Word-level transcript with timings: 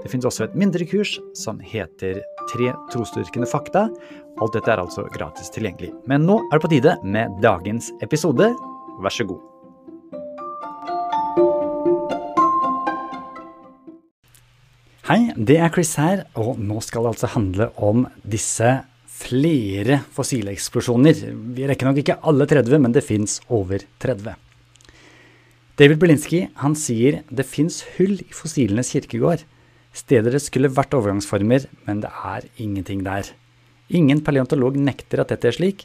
Det 0.00 0.08
finnes 0.08 0.24
også 0.24 0.46
et 0.46 0.56
mindre 0.56 0.86
kurs 0.88 1.18
som 1.36 1.58
heter 1.60 2.22
Tre 2.50 2.72
trosdyrkende 2.90 3.46
fakta. 3.46 3.84
Alt 4.40 4.56
dette 4.56 4.72
er 4.72 4.80
altså 4.80 5.04
gratis 5.12 5.52
tilgjengelig. 5.54 5.92
Men 6.08 6.24
nå 6.26 6.38
er 6.48 6.56
det 6.56 6.64
på 6.64 6.70
tide 6.72 6.94
med 7.04 7.36
dagens 7.44 7.92
episode. 8.02 8.48
Vær 9.04 9.14
så 9.14 9.26
god. 9.28 9.44
Hei, 15.10 15.20
det 15.36 15.60
er 15.60 15.70
Chris 15.74 15.92
her, 16.00 16.24
og 16.38 16.58
nå 16.58 16.80
skal 16.86 17.04
det 17.04 17.12
altså 17.14 17.30
handle 17.34 17.70
om 17.82 18.04
disse 18.22 18.72
flere 19.20 20.00
fossile 20.16 20.54
eksplosjoner. 20.54 21.24
Vi 21.54 21.68
rekker 21.68 21.90
nok 21.90 22.00
ikke 22.00 22.20
alle 22.30 22.48
30, 22.48 22.78
men 22.80 22.96
det 22.96 23.04
fins 23.04 23.40
over 23.52 23.84
30. 24.00 24.32
David 25.80 26.00
Berlinski 26.00 26.44
han 26.62 26.74
sier 26.76 27.22
det 27.30 27.48
fins 27.48 27.82
hull 27.96 28.18
i 28.22 28.30
fossilenes 28.36 28.94
kirkegård. 28.96 29.44
Steder 29.96 30.36
det 30.36 30.42
skulle 30.44 30.70
vært 30.70 30.94
overgangsformer, 30.94 31.66
men 31.86 32.02
det 32.04 32.10
er 32.10 32.46
ingenting 32.62 33.02
der. 33.06 33.32
Ingen 33.90 34.22
paleontolog 34.22 34.78
nekter 34.78 35.22
at 35.22 35.32
dette 35.32 35.50
er 35.50 35.56
slik. 35.56 35.84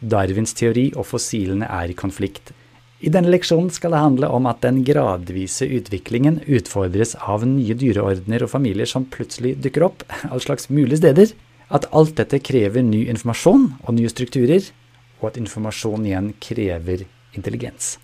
Darwins 0.00 0.56
teori 0.56 0.88
og 0.96 1.06
fossilene 1.06 1.68
er 1.68 1.92
i 1.92 1.96
konflikt. 1.96 2.54
I 3.02 3.10
denne 3.10 3.32
leksjonen 3.32 3.70
skal 3.74 3.92
det 3.94 4.00
handle 4.02 4.28
om 4.30 4.46
at 4.46 4.62
den 4.62 4.80
gradvise 4.86 5.66
utviklingen 5.66 6.38
utfordres 6.46 7.16
av 7.18 7.42
nye 7.46 7.74
dyreordener 7.74 8.44
og 8.46 8.52
familier 8.52 8.86
som 8.86 9.08
plutselig 9.10 9.56
dukker 9.64 9.88
opp, 9.88 10.04
all 10.30 10.42
slags 10.42 10.70
mulige 10.70 11.02
steder. 11.02 11.34
At 11.72 11.88
alt 11.96 12.14
dette 12.20 12.38
krever 12.44 12.84
ny 12.84 13.06
informasjon 13.10 13.72
og 13.82 13.96
nye 13.96 14.10
strukturer, 14.12 14.70
og 15.20 15.32
at 15.32 15.40
informasjon 15.40 16.06
igjen 16.06 16.32
krever 16.42 17.06
intelligens. 17.34 17.96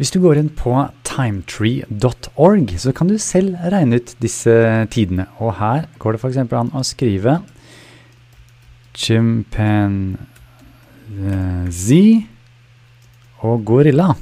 Hvis 0.00 0.14
du 0.14 0.16
går 0.24 0.38
inn 0.40 0.46
på 0.56 0.72
timetree.org, 1.04 2.70
så 2.80 2.88
kan 2.96 3.10
du 3.10 3.18
selv 3.20 3.52
regne 3.68 3.98
ut 4.00 4.14
disse 4.24 4.48
tidene. 4.88 5.26
Og 5.44 5.58
her 5.58 5.92
går 6.00 6.16
det 6.16 6.20
f.eks. 6.22 6.38
an 6.40 6.72
å 6.72 6.80
skrive 6.88 7.44
chimpanzee 8.96 10.16
og 13.44 13.60
gorilla. 13.68 14.16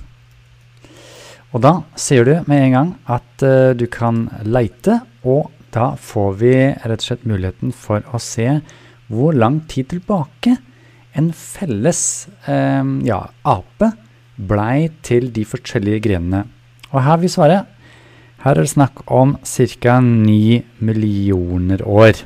Og 1.54 1.62
da 1.62 1.72
ser 1.94 2.26
du 2.26 2.34
med 2.50 2.58
en 2.64 2.74
gang 2.74 2.90
at 3.06 3.46
uh, 3.46 3.70
du 3.78 3.86
kan 3.86 4.26
leite, 4.42 4.98
og 5.22 5.54
da 5.70 5.94
får 5.94 6.30
vi 6.42 6.74
rett 6.74 6.98
og 6.98 7.06
slett 7.06 7.22
muligheten 7.22 7.70
for 7.70 8.02
å 8.10 8.18
se 8.18 8.50
hvor 9.06 9.30
lang 9.30 9.62
tid 9.70 9.94
tilbake 9.94 10.58
en 11.14 11.30
felles 11.30 12.26
uh, 12.50 12.82
ja, 13.06 13.30
ape 13.46 13.94
blei 14.38 14.88
til 15.02 15.32
de 15.34 15.44
forskjellige 15.44 16.06
grenene. 16.06 16.44
Og 16.92 17.02
her 17.04 17.18
vil 17.20 17.32
svaret 17.32 17.64
svare. 17.64 17.74
Her 18.38 18.54
er 18.54 18.62
det 18.62 18.70
snakk 18.70 19.00
om 19.10 19.34
ca. 19.42 19.98
9 20.00 20.62
millioner 20.78 21.82
år. 21.82 22.20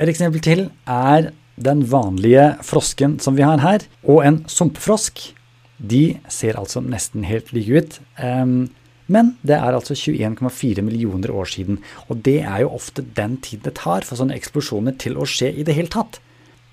Et 0.00 0.08
eksempel 0.10 0.42
til 0.42 0.64
er 0.86 1.30
den 1.60 1.84
vanlige 1.86 2.56
frosken 2.66 3.18
som 3.22 3.36
vi 3.36 3.44
har 3.46 3.62
her, 3.62 3.84
og 4.02 4.24
en 4.26 4.40
sumpfrosk. 4.50 5.22
De 5.78 6.18
ser 6.28 6.58
altså 6.58 6.82
nesten 6.82 7.24
helt 7.24 7.52
like 7.52 7.70
ut. 7.70 8.00
Um, 8.18 8.70
men 9.06 9.36
det 9.46 9.56
er 9.56 9.74
altså 9.74 9.94
21,4 9.94 10.82
millioner 10.82 11.30
år 11.30 11.44
siden. 11.44 11.78
Og 12.08 12.24
det 12.24 12.40
er 12.42 12.64
jo 12.64 12.74
ofte 12.74 13.04
den 13.16 13.38
tiden 13.38 13.64
det 13.64 13.78
tar 13.78 14.02
for 14.06 14.18
sånne 14.18 14.36
eksplosjoner 14.38 14.98
til 14.98 15.18
å 15.18 15.26
skje 15.26 15.52
i 15.54 15.66
det 15.66 15.74
hele 15.78 15.90
tatt. 15.90 16.18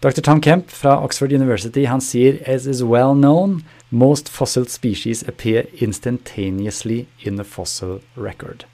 Dr. 0.02 0.22
Tom 0.22 0.42
Kemp 0.42 0.70
fra 0.70 1.00
Oxford 1.02 1.34
University 1.34 1.88
han 1.90 2.02
sier 2.02 2.38
as 2.46 2.68
is 2.70 2.84
well 2.86 3.16
known, 3.18 3.64
most 3.90 4.30
fossil 4.30 4.66
species 4.68 5.24
appear 5.28 5.66
instantaneously 5.82 7.06
in 7.20 7.38
the 7.38 7.44
fossil 7.44 8.02
record. 8.16 8.66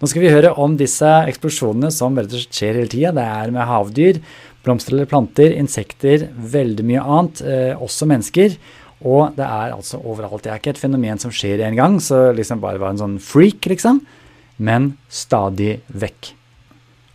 Nå 0.00 0.08
skal 0.10 0.24
vi 0.24 0.32
høre 0.32 0.52
om 0.60 0.74
disse 0.76 1.08
eksplosjonene 1.30 1.88
som 1.94 2.16
skjer 2.18 2.80
hele 2.80 2.90
tida. 2.90 3.12
Det 3.14 3.24
er 3.24 3.52
med 3.54 3.68
havdyr, 3.68 4.18
blomster 4.64 4.96
eller 4.96 5.08
planter, 5.08 5.54
insekter, 5.56 6.26
veldig 6.34 6.86
mye 6.88 7.04
annet, 7.04 7.42
eh, 7.44 7.72
også 7.78 8.08
mennesker. 8.10 8.56
Og 9.04 9.36
det 9.36 9.44
er 9.44 9.74
altså 9.74 10.00
overalt. 10.00 10.42
Det 10.44 10.52
er 10.52 10.60
ikke 10.60 10.74
et 10.74 10.80
fenomen 10.80 11.20
som 11.20 11.32
skjer 11.32 11.62
én 11.64 11.76
gang, 11.76 12.00
så 12.00 12.32
liksom 12.34 12.60
bare 12.60 12.80
var 12.80 12.94
en 12.94 13.02
sånn 13.02 13.18
freak, 13.20 13.68
liksom. 13.68 14.00
Men 14.58 14.96
stadig 15.08 15.82
vekk. 15.88 16.32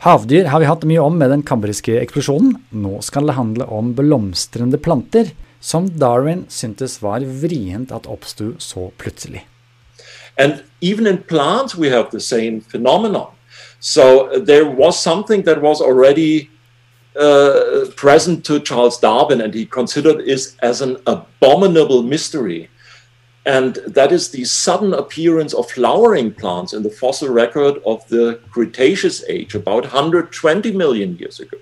Havdyr 0.05 0.47
har 0.47 0.61
vi 0.61 0.69
hatt 0.69 0.85
mye 0.87 1.03
om 1.03 1.17
med 1.19 1.29
den 1.33 1.43
kambriske 1.43 1.97
eksplosjonen. 1.99 2.53
Nå 2.71 3.01
skal 3.03 3.27
det 3.27 3.35
handle 3.35 3.65
om 3.67 3.93
blomstrende 3.97 4.79
planter, 4.79 5.33
som 5.59 5.89
Darwin 5.89 6.45
syntes 6.49 7.01
var 7.01 7.19
vrient 7.19 7.91
at 7.91 8.07
oppsto 8.07 8.53
så 8.59 8.91
plutselig. 8.97 9.47
And 10.37 10.63
even 10.81 11.07
in 11.07 11.17
plants, 11.17 11.75
we 11.75 11.89
have 11.89 12.11
the 12.11 12.19
same 12.19 12.61
phenomenon. 12.61 13.27
So 13.79 14.29
there 14.45 14.65
was 14.65 14.97
something 15.03 15.43
that 15.43 15.61
was 15.61 15.81
already 15.81 16.49
uh, 17.19 17.91
present 17.95 18.45
to 18.45 18.59
Charles 18.59 18.97
Darwin, 18.97 19.41
and 19.41 19.53
he 19.53 19.65
considered 19.65 20.21
it 20.21 20.55
as 20.61 20.81
an 20.81 20.97
abominable 21.05 22.03
mystery. 22.03 22.69
And 23.45 23.79
that 23.87 24.11
is 24.11 24.29
the 24.29 24.45
sudden 24.45 24.93
appearance 24.93 25.53
of 25.53 25.71
flowering 25.71 26.33
plants 26.33 26.73
in 26.73 26.83
the 26.83 26.89
fossil 26.89 27.29
record 27.29 27.81
of 27.85 28.07
the 28.09 28.39
Cretaceous 28.51 29.23
age, 29.27 29.55
about 29.55 29.83
120 29.83 30.71
million 30.71 31.17
years 31.17 31.39
ago. 31.39 31.57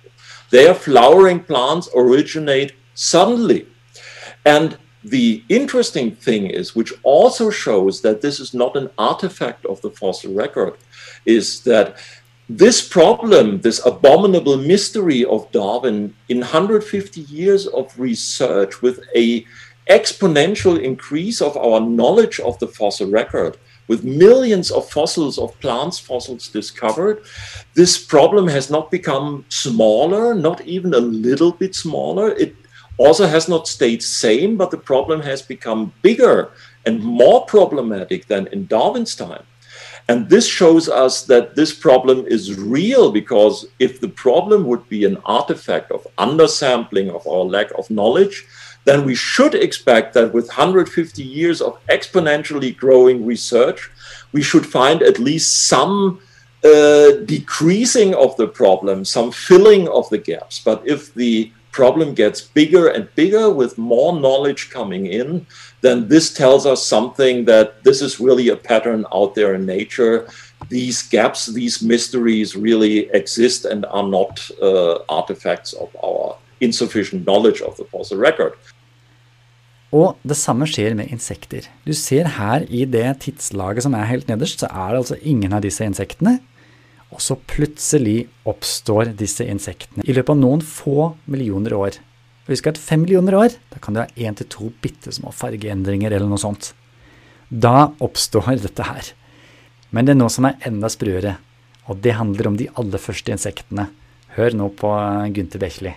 Their 0.49 0.73
flowering 0.73 1.43
plants 1.43 1.89
originate 1.95 2.73
suddenly. 2.93 3.67
And 4.47 4.77
the 5.03 5.43
interesting 5.49 6.15
thing 6.15 6.43
is, 6.47 6.73
which 6.73 6.93
also 7.03 7.49
shows 7.49 7.99
that 8.01 8.21
this 8.21 8.39
is 8.39 8.53
not 8.53 8.77
an 8.77 8.89
artifact 8.97 9.65
of 9.65 9.81
the 9.81 9.91
fossil 9.91 10.33
record, 10.33 10.75
is 11.25 11.63
that 11.63 11.97
this 12.47 12.87
problem, 12.87 13.59
this 13.59 13.85
abominable 13.85 14.55
mystery 14.55 15.25
of 15.25 15.51
Darwin, 15.51 16.15
in 16.29 16.39
150 16.39 17.21
years 17.39 17.67
of 17.67 17.85
research 17.99 18.81
with 18.81 19.01
a 19.13 19.45
exponential 19.89 20.81
increase 20.81 21.41
of 21.41 21.57
our 21.57 21.81
knowledge 21.81 22.39
of 22.39 22.57
the 22.59 22.67
fossil 22.67 23.09
record, 23.09 23.57
with 23.89 24.05
millions 24.05 24.71
of 24.71 24.89
fossils 24.89 25.37
of 25.37 25.59
plants 25.59 25.99
fossils 25.99 26.47
discovered, 26.47 27.17
this 27.73 27.97
problem 27.97 28.47
has 28.47 28.69
not 28.69 28.91
become 28.91 29.43
smaller, 29.49 30.33
not 30.33 30.61
even 30.61 30.93
a 30.93 31.07
little 31.27 31.51
bit 31.51 31.75
smaller. 31.75 32.31
It 32.31 32.55
also 32.97 33.27
has 33.27 33.47
not 33.47 33.67
stayed 33.67 34.01
same, 34.03 34.57
but 34.57 34.71
the 34.71 34.77
problem 34.77 35.21
has 35.21 35.41
become 35.41 35.93
bigger 36.01 36.51
and 36.85 37.03
more 37.03 37.45
problematic 37.45 38.27
than 38.27 38.47
in 38.47 38.65
Darwin's 38.67 39.15
time. 39.15 39.43
And 40.09 40.29
this 40.29 40.47
shows 40.47 40.87
us 40.87 41.23
that 41.23 41.55
this 41.55 41.73
problem 41.73 42.25
is 42.27 42.57
real 42.57 43.11
because 43.11 43.67
if 43.77 43.99
the 43.99 44.07
problem 44.07 44.65
would 44.65 44.87
be 44.87 45.03
an 45.03 45.17
artifact 45.25 45.91
of 45.91 46.07
undersampling, 46.17 47.13
of 47.13 47.27
our 47.27 47.43
lack 47.43 47.71
of 47.77 47.89
knowledge, 47.89 48.45
then 48.85 49.03
we 49.03 49.15
should 49.15 49.53
expect 49.53 50.13
that 50.13 50.33
with 50.33 50.47
150 50.47 51.21
years 51.21 51.61
of 51.61 51.77
exponentially 51.87 52.75
growing 52.75 53.25
research, 53.25 53.91
we 54.31 54.41
should 54.41 54.65
find 54.65 55.01
at 55.01 55.19
least 55.19 55.67
some 55.67 56.21
uh, 56.63 57.11
decreasing 57.25 58.15
of 58.15 58.35
the 58.37 58.47
problem, 58.47 59.03
some 59.03 59.29
filling 59.29 59.89
of 59.89 60.09
the 60.09 60.17
gaps. 60.17 60.61
But 60.63 60.87
if 60.87 61.13
the 61.13 61.51
problem 61.79 62.09
gets 62.23 62.39
bigger 62.59 62.85
and 62.95 63.03
bigger 63.21 63.45
with 63.59 63.71
more 63.77 64.11
knowledge 64.25 64.61
coming 64.77 65.03
in, 65.21 65.45
then 65.85 65.97
this 66.13 66.25
tells 66.41 66.63
us 66.65 66.79
something 66.95 67.35
that 67.51 67.67
this 67.87 67.99
is 68.07 68.19
really 68.27 68.47
a 68.49 68.59
pattern 68.69 69.01
out 69.17 69.31
there 69.37 69.53
in 69.57 69.63
nature. 69.77 70.15
These 70.69 70.97
gaps, 71.15 71.41
these 71.59 71.75
mysteries 71.93 72.49
really 72.67 72.95
exist 73.21 73.61
and 73.71 73.85
are 73.97 74.09
not 74.17 74.33
uh, 74.69 74.95
artifacts 75.19 75.71
of 75.83 75.89
our 76.07 76.35
insufficient 76.59 77.21
knowledge 77.27 77.61
of 77.61 77.77
the 77.77 77.85
fossil 77.93 78.17
record. 78.17 78.53
Og 79.93 80.17
det 80.27 80.35
samme 80.35 80.65
skjer 80.67 80.97
med 80.99 81.13
insekter. 81.13 81.69
Du 81.87 81.93
ser 81.95 82.27
her 82.35 82.65
i 82.67 82.83
det 82.85 83.07
tidslaget 83.23 83.85
som 83.85 83.93
er 83.95 84.09
helt 84.09 84.27
nederst, 84.27 84.59
så 84.59 84.67
er 84.67 84.89
det 84.91 85.03
altså 85.03 85.17
ingen 85.21 85.53
av 85.53 85.63
disse 85.63 85.85
insektene. 85.85 86.39
Og 87.15 87.21
så 87.23 87.37
plutselig 87.47 88.27
oppstår 88.47 89.13
disse 89.17 89.45
insektene 89.47 90.03
i 90.03 90.15
løpet 90.15 90.33
av 90.33 90.41
noen 90.41 90.63
få 90.65 91.13
millioner 91.31 91.75
år. 91.77 91.99
Husk 92.47 92.67
at 92.71 92.79
fem 92.79 93.03
millioner 93.03 93.37
år, 93.37 93.55
da 93.71 93.79
kan 93.83 93.95
du 93.95 94.01
ha 94.03 94.07
én 94.15 94.35
til 94.35 94.49
to 94.51 94.71
bitte 94.83 95.11
små 95.15 95.31
fargeendringer 95.35 96.11
eller 96.11 96.27
noe 96.27 96.41
sånt. 96.41 96.73
Da 97.49 97.91
oppstår 98.03 98.53
dette 98.65 98.87
her. 98.87 99.13
Men 99.91 100.07
det 100.07 100.15
er 100.15 100.19
noe 100.19 100.33
som 100.33 100.49
er 100.49 100.59
enda 100.67 100.91
sprøere, 100.91 101.37
og 101.87 102.03
det 102.03 102.17
handler 102.19 102.51
om 102.51 102.59
de 102.59 102.67
aller 102.75 102.99
første 102.99 103.31
insektene. 103.31 103.87
Hør 104.35 104.59
nå 104.59 104.67
på 104.75 104.91
Gunther 105.33 105.63
Bekli. 105.63 105.95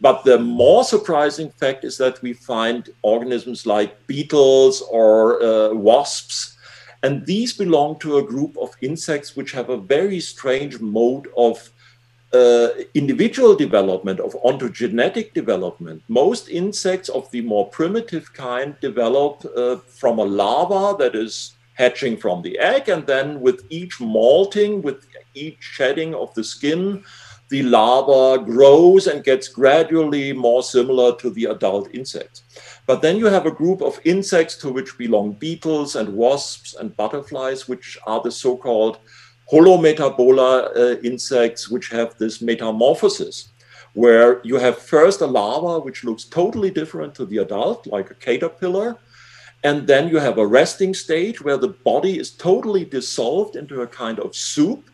but 0.00 0.24
the 0.24 0.38
more 0.38 0.84
surprising 0.84 1.50
fact 1.50 1.84
is 1.84 1.96
that 1.98 2.22
we 2.22 2.32
find 2.32 2.90
organisms 3.02 3.66
like 3.66 4.06
beetles 4.06 4.82
or 4.82 5.42
uh, 5.42 5.74
wasps, 5.74 6.56
and 7.02 7.24
these 7.26 7.52
belong 7.52 7.98
to 8.00 8.18
a 8.18 8.22
group 8.22 8.56
of 8.58 8.70
insects 8.80 9.36
which 9.36 9.52
have 9.52 9.70
a 9.70 9.76
very 9.76 10.20
strange 10.20 10.80
mode 10.80 11.28
of 11.36 11.70
uh, 12.32 12.68
individual 12.94 13.54
development, 13.54 14.20
of 14.20 14.34
ontogenetic 14.44 15.32
development. 15.32 16.02
Most 16.08 16.48
insects 16.48 17.08
of 17.08 17.30
the 17.30 17.40
more 17.40 17.68
primitive 17.68 18.32
kind 18.34 18.76
develop 18.80 19.44
uh, 19.56 19.76
from 19.76 20.18
a 20.18 20.24
larva 20.24 20.96
that 21.02 21.14
is 21.14 21.54
hatching 21.74 22.16
from 22.16 22.42
the 22.42 22.58
egg, 22.58 22.88
and 22.88 23.06
then 23.06 23.40
with 23.40 23.64
each 23.70 24.00
molting, 24.00 24.82
with 24.82 25.06
each 25.34 25.58
shedding 25.60 26.14
of 26.14 26.34
the 26.34 26.42
skin, 26.42 27.02
the 27.50 27.62
larva 27.62 28.44
grows 28.44 29.06
and 29.06 29.24
gets 29.24 29.48
gradually 29.48 30.32
more 30.32 30.62
similar 30.62 31.16
to 31.16 31.30
the 31.30 31.46
adult 31.46 31.88
insects. 31.94 32.42
But 32.88 33.02
then 33.02 33.18
you 33.18 33.26
have 33.26 33.44
a 33.44 33.50
group 33.50 33.82
of 33.82 34.00
insects 34.04 34.56
to 34.56 34.72
which 34.72 34.96
belong 34.96 35.32
beetles 35.32 35.94
and 35.94 36.16
wasps 36.16 36.74
and 36.74 36.96
butterflies, 36.96 37.68
which 37.68 37.98
are 38.06 38.22
the 38.22 38.30
so 38.30 38.56
called 38.56 38.98
holometabola 39.52 40.74
uh, 40.74 41.00
insects, 41.00 41.68
which 41.68 41.90
have 41.90 42.16
this 42.16 42.40
metamorphosis, 42.40 43.50
where 43.92 44.40
you 44.42 44.56
have 44.56 44.78
first 44.78 45.20
a 45.20 45.26
larva 45.26 45.80
which 45.80 46.02
looks 46.02 46.24
totally 46.24 46.70
different 46.70 47.14
to 47.16 47.26
the 47.26 47.36
adult, 47.36 47.86
like 47.86 48.10
a 48.10 48.14
caterpillar. 48.14 48.96
And 49.64 49.86
then 49.86 50.08
you 50.08 50.16
have 50.16 50.38
a 50.38 50.46
resting 50.46 50.94
stage 50.94 51.42
where 51.42 51.58
the 51.58 51.76
body 51.84 52.18
is 52.18 52.30
totally 52.30 52.86
dissolved 52.86 53.54
into 53.54 53.82
a 53.82 53.86
kind 53.86 54.18
of 54.18 54.34
soup 54.34 54.88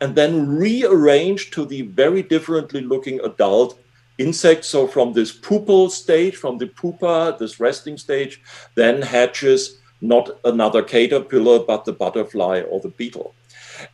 and 0.00 0.14
then 0.14 0.48
rearranged 0.48 1.52
to 1.52 1.66
the 1.66 1.82
very 1.82 2.22
differently 2.22 2.80
looking 2.80 3.20
adult 3.20 3.78
insect. 4.18 4.64
So 4.64 4.86
from 4.86 5.12
this 5.12 5.36
pupal 5.36 5.90
stage, 5.90 6.36
from 6.36 6.58
the 6.58 6.66
pupa, 6.66 7.36
this 7.38 7.60
resting 7.60 7.98
stage, 7.98 8.40
then 8.74 9.02
hatches 9.02 9.78
not 10.00 10.38
another 10.44 10.82
caterpillar, 10.82 11.60
but 11.60 11.84
the 11.84 11.92
butterfly 11.92 12.60
or 12.60 12.80
the 12.80 12.88
beetle. 12.88 13.34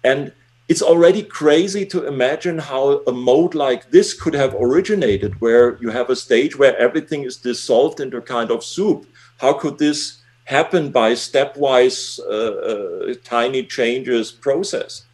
And 0.04 0.32
it's 0.68 0.82
already 0.82 1.22
crazy 1.22 1.84
to 1.86 2.06
imagine 2.06 2.58
how 2.58 3.02
a 3.06 3.12
mode 3.12 3.54
like 3.54 3.90
this 3.90 4.14
could 4.14 4.34
have 4.34 4.54
originated, 4.54 5.40
where 5.40 5.78
you 5.80 5.90
have 5.90 6.10
a 6.10 6.16
stage 6.16 6.56
where 6.58 6.76
everything 6.76 7.24
is 7.24 7.36
dissolved 7.36 8.00
into 8.00 8.18
a 8.18 8.22
kind 8.22 8.50
of 8.50 8.62
soup. 8.62 9.06
How 9.38 9.52
could 9.52 9.78
this 9.78 10.22
happen 10.44 10.90
by 10.90 11.12
stepwise 11.12 12.20
uh, 12.20 13.10
uh, 13.10 13.14
tiny 13.24 13.64
changes 13.64 14.30
process? 14.30 15.06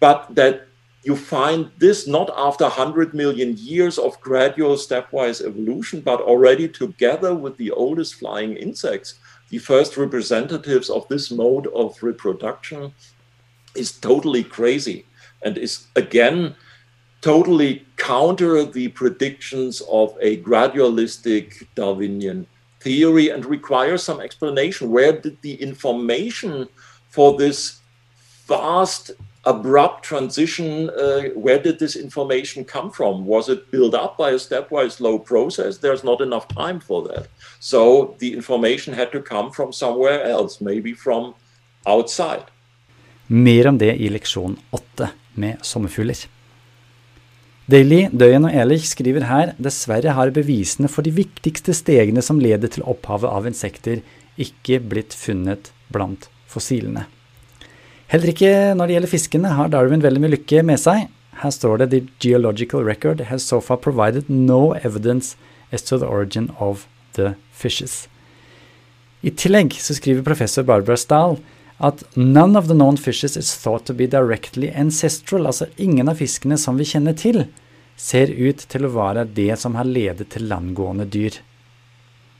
But 0.00 0.34
that 0.34 0.67
you 1.04 1.16
find 1.16 1.70
this 1.78 2.06
not 2.06 2.30
after 2.36 2.64
100 2.64 3.14
million 3.14 3.56
years 3.56 3.98
of 3.98 4.20
gradual 4.20 4.74
stepwise 4.74 5.44
evolution, 5.44 6.00
but 6.00 6.20
already 6.20 6.68
together 6.68 7.34
with 7.34 7.56
the 7.56 7.70
oldest 7.70 8.16
flying 8.16 8.56
insects, 8.56 9.14
the 9.50 9.58
first 9.58 9.96
representatives 9.96 10.90
of 10.90 11.06
this 11.08 11.30
mode 11.30 11.66
of 11.68 12.02
reproduction 12.02 12.92
is 13.74 13.92
totally 13.92 14.44
crazy 14.44 15.06
and 15.42 15.56
is 15.56 15.86
again 15.96 16.54
totally 17.20 17.86
counter 17.96 18.64
the 18.64 18.88
predictions 18.88 19.82
of 19.90 20.16
a 20.20 20.40
gradualistic 20.42 21.66
Darwinian 21.74 22.46
theory 22.80 23.30
and 23.30 23.44
requires 23.44 24.02
some 24.02 24.20
explanation. 24.20 24.90
Where 24.90 25.12
did 25.12 25.40
the 25.42 25.54
information 25.54 26.68
for 27.08 27.36
this 27.36 27.80
vast, 28.46 29.10
abrupt 29.48 30.04
transition, 30.04 30.90
uh, 30.90 31.22
where 31.44 31.58
did 31.58 31.78
this 31.78 31.96
information 31.96 32.64
come 32.64 32.90
from? 32.90 33.26
Was 33.26 33.48
it 33.48 33.70
built 33.70 33.94
up 33.94 34.16
by 34.18 34.30
a 34.30 34.38
stepwise 34.38 34.92
slow 34.92 35.18
process? 35.18 35.78
There's 35.78 36.04
not 36.04 36.20
enough 36.20 36.46
time 36.48 36.80
for 36.80 37.02
that. 37.08 37.28
So 37.60 38.14
the 38.18 38.34
information 38.34 38.94
had 38.94 39.10
to 39.12 39.22
come 39.22 39.50
from 39.50 39.72
somewhere 39.72 40.22
else, 40.24 40.60
maybe 40.60 40.92
from 40.92 41.34
outside. 41.86 42.44
Mer 43.26 43.68
om 43.68 43.78
det 43.78 43.94
i 44.00 44.08
leksjon 44.08 44.56
8 44.70 45.10
med 45.34 45.56
sommerfugler. 45.62 46.26
Daily, 47.68 48.06
Døyen 48.08 48.48
og 48.48 48.54
Elich 48.56 48.86
skriver 48.88 49.26
her 49.28 49.52
dessverre 49.60 50.14
har 50.16 50.32
bevisene 50.32 50.88
for 50.88 51.04
de 51.04 51.12
viktigste 51.12 51.74
stegene 51.76 52.24
som 52.24 52.40
leder 52.40 52.72
til 52.72 52.86
opphavet 52.88 53.28
av 53.28 53.48
insekter, 53.48 54.00
ikke 54.40 54.80
blitt 54.80 55.12
funnet 55.12 55.68
blant 55.92 56.30
fossilene. 56.48 57.04
Heller 58.08 58.32
ikke 58.32 58.52
når 58.72 58.88
det 58.88 58.94
gjelder 58.94 59.12
fiskene 59.12 59.48
har 59.52 59.68
Darwin 59.72 60.00
veldig 60.00 60.20
mye 60.22 60.32
lykke 60.38 60.62
med 60.64 60.80
seg. 60.80 61.10
Her 61.42 61.52
står 61.52 61.82
det 61.82 61.90
The 61.92 62.00
geological 62.24 62.80
record 62.86 63.20
has 63.28 63.44
so 63.44 63.60
far 63.60 63.76
provided 63.76 64.30
no 64.32 64.72
evidence 64.80 65.36
as 65.70 65.82
to 65.82 65.98
the 65.98 66.08
origin 66.08 66.48
of 66.58 66.86
the 67.18 67.34
fishes. 67.52 68.06
I 69.20 69.30
tillegg 69.30 69.76
så 69.76 69.96
skriver 69.98 70.24
professor 70.24 70.64
Barbara 70.64 70.96
Stahl 70.96 71.36
at 71.78 72.02
none 72.16 72.56
of 72.58 72.66
the 72.66 72.74
known 72.74 72.96
fishes 72.96 73.36
is 73.36 73.52
thought 73.54 73.84
to 73.86 73.94
be 73.94 74.06
directly 74.06 74.70
ancestral, 74.72 75.46
altså 75.46 75.68
ingen 75.76 76.08
av 76.08 76.18
fiskene 76.18 76.56
som 76.58 76.78
vi 76.78 76.86
kjenner 76.88 77.14
til, 77.18 77.44
ser 77.98 78.32
ut 78.32 78.64
til 78.70 78.86
å 78.86 78.92
være 78.94 79.26
det 79.36 79.52
som 79.60 79.76
har 79.78 79.86
ledet 79.86 80.30
til 80.32 80.48
landgående 80.50 81.06
dyr. 81.06 81.36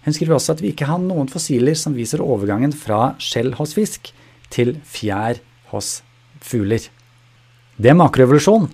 Hun 0.06 0.16
skriver 0.16 0.38
også 0.38 0.56
at 0.56 0.62
vi 0.64 0.72
ikke 0.72 0.88
har 0.88 1.02
noen 1.02 1.28
fossiler 1.30 1.76
som 1.76 1.94
viser 1.98 2.24
overgangen 2.24 2.72
fra 2.72 3.12
skjell 3.22 3.52
hos 3.58 3.76
fisk 3.76 4.10
til 4.54 4.78
fjær 4.88 5.42
hos 5.72 6.02
fugler. 6.44 6.82
Det 7.78 7.90
er 7.92 7.98
makroevolusjon, 7.98 8.68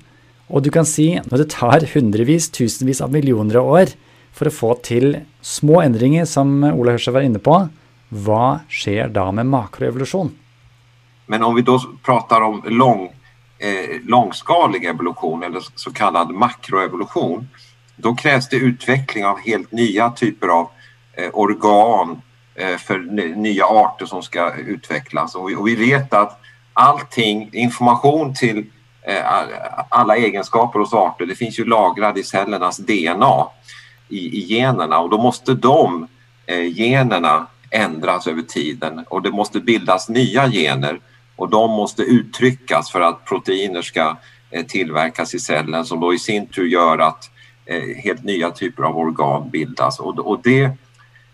og 0.48 0.64
du 0.64 0.70
kan 0.72 0.86
si 0.88 1.14
når 1.30 1.42
det 1.42 1.50
tar 1.54 1.86
hundrevis, 1.94 2.50
tusenvis 2.52 3.02
av 3.04 3.12
millioner 3.12 3.60
av 3.60 3.70
år 3.80 3.94
for 4.34 4.50
å 4.50 4.54
få 4.54 4.70
til 4.84 5.20
små 5.44 5.80
endringer, 5.84 6.26
som 6.26 6.62
Ola 6.66 6.96
Hørsel 6.96 7.14
var 7.16 7.26
inne 7.26 7.42
på, 7.42 7.58
hva 8.24 8.46
skjer 8.68 9.12
da 9.14 9.30
med 9.34 9.48
makroevolusjon? 9.50 10.32
Men 11.26 11.42
om 11.42 11.54
vi 11.54 11.62
da 11.62 11.78
prater 12.04 12.42
om 12.42 12.62
lang, 12.68 13.08
eh, 13.58 14.00
langskalig 14.08 14.84
evolusjon, 14.84 15.42
eller 15.42 15.60
så 15.60 15.90
makroevolusjon, 16.30 17.48
da 17.96 18.14
kreves 18.14 18.48
det 18.48 18.56
utvikling 18.56 19.24
av 19.24 19.38
helt 19.38 19.72
nye 19.72 20.10
typer 20.16 20.48
av 20.48 20.70
eh, 21.16 21.30
organ 21.32 22.20
eh, 22.54 22.76
for 22.76 22.98
nye 22.98 23.64
arter 23.64 24.06
som 24.06 24.22
skal 24.22 24.52
utvikles. 24.58 25.34
Og, 25.34 25.52
och 25.52 25.68
vi, 25.68 25.74
vet 25.74 26.14
att 26.14 26.40
allting, 26.74 27.50
information 27.52 28.34
till 28.34 28.66
eh, 29.02 29.22
alla 29.88 30.16
egenskaper 30.16 30.78
hos 30.78 30.94
arter, 30.94 31.26
det 31.26 31.34
finns 31.34 31.58
ju 31.58 31.64
lagrad 31.64 32.18
i 32.18 32.22
cellernas 32.22 32.76
DNA 32.76 33.46
i, 34.08 34.18
i 34.18 34.40
generna. 34.40 34.98
Och 34.98 35.10
då 35.10 35.18
måste 35.18 35.54
de 35.54 36.08
eh, 36.46 36.72
generna 36.72 37.46
ändras 37.70 38.26
över 38.26 38.42
tiden. 38.42 39.04
Och 39.08 39.22
det 39.22 39.30
måste 39.30 39.60
bildas 39.60 40.08
nya 40.08 40.50
gener. 40.50 41.00
Och 41.36 41.48
de 41.48 41.70
måste 41.70 42.02
uttryckas 42.02 42.90
för 42.90 43.00
att 43.00 43.24
proteiner 43.24 43.82
ska 43.82 44.16
eh, 44.50 44.66
tillverkas 44.66 45.34
i 45.34 45.38
cellen 45.38 45.84
som 45.84 46.00
då 46.00 46.14
i 46.14 46.18
sin 46.18 46.46
tur 46.46 46.66
gör 46.66 46.98
att 46.98 47.30
helt 47.96 48.24
nya 48.24 48.50
typer 48.50 48.82
av 48.82 48.98
organ 48.98 49.50
bildas. 49.50 50.00
Och, 50.00 50.40
det, 50.42 50.70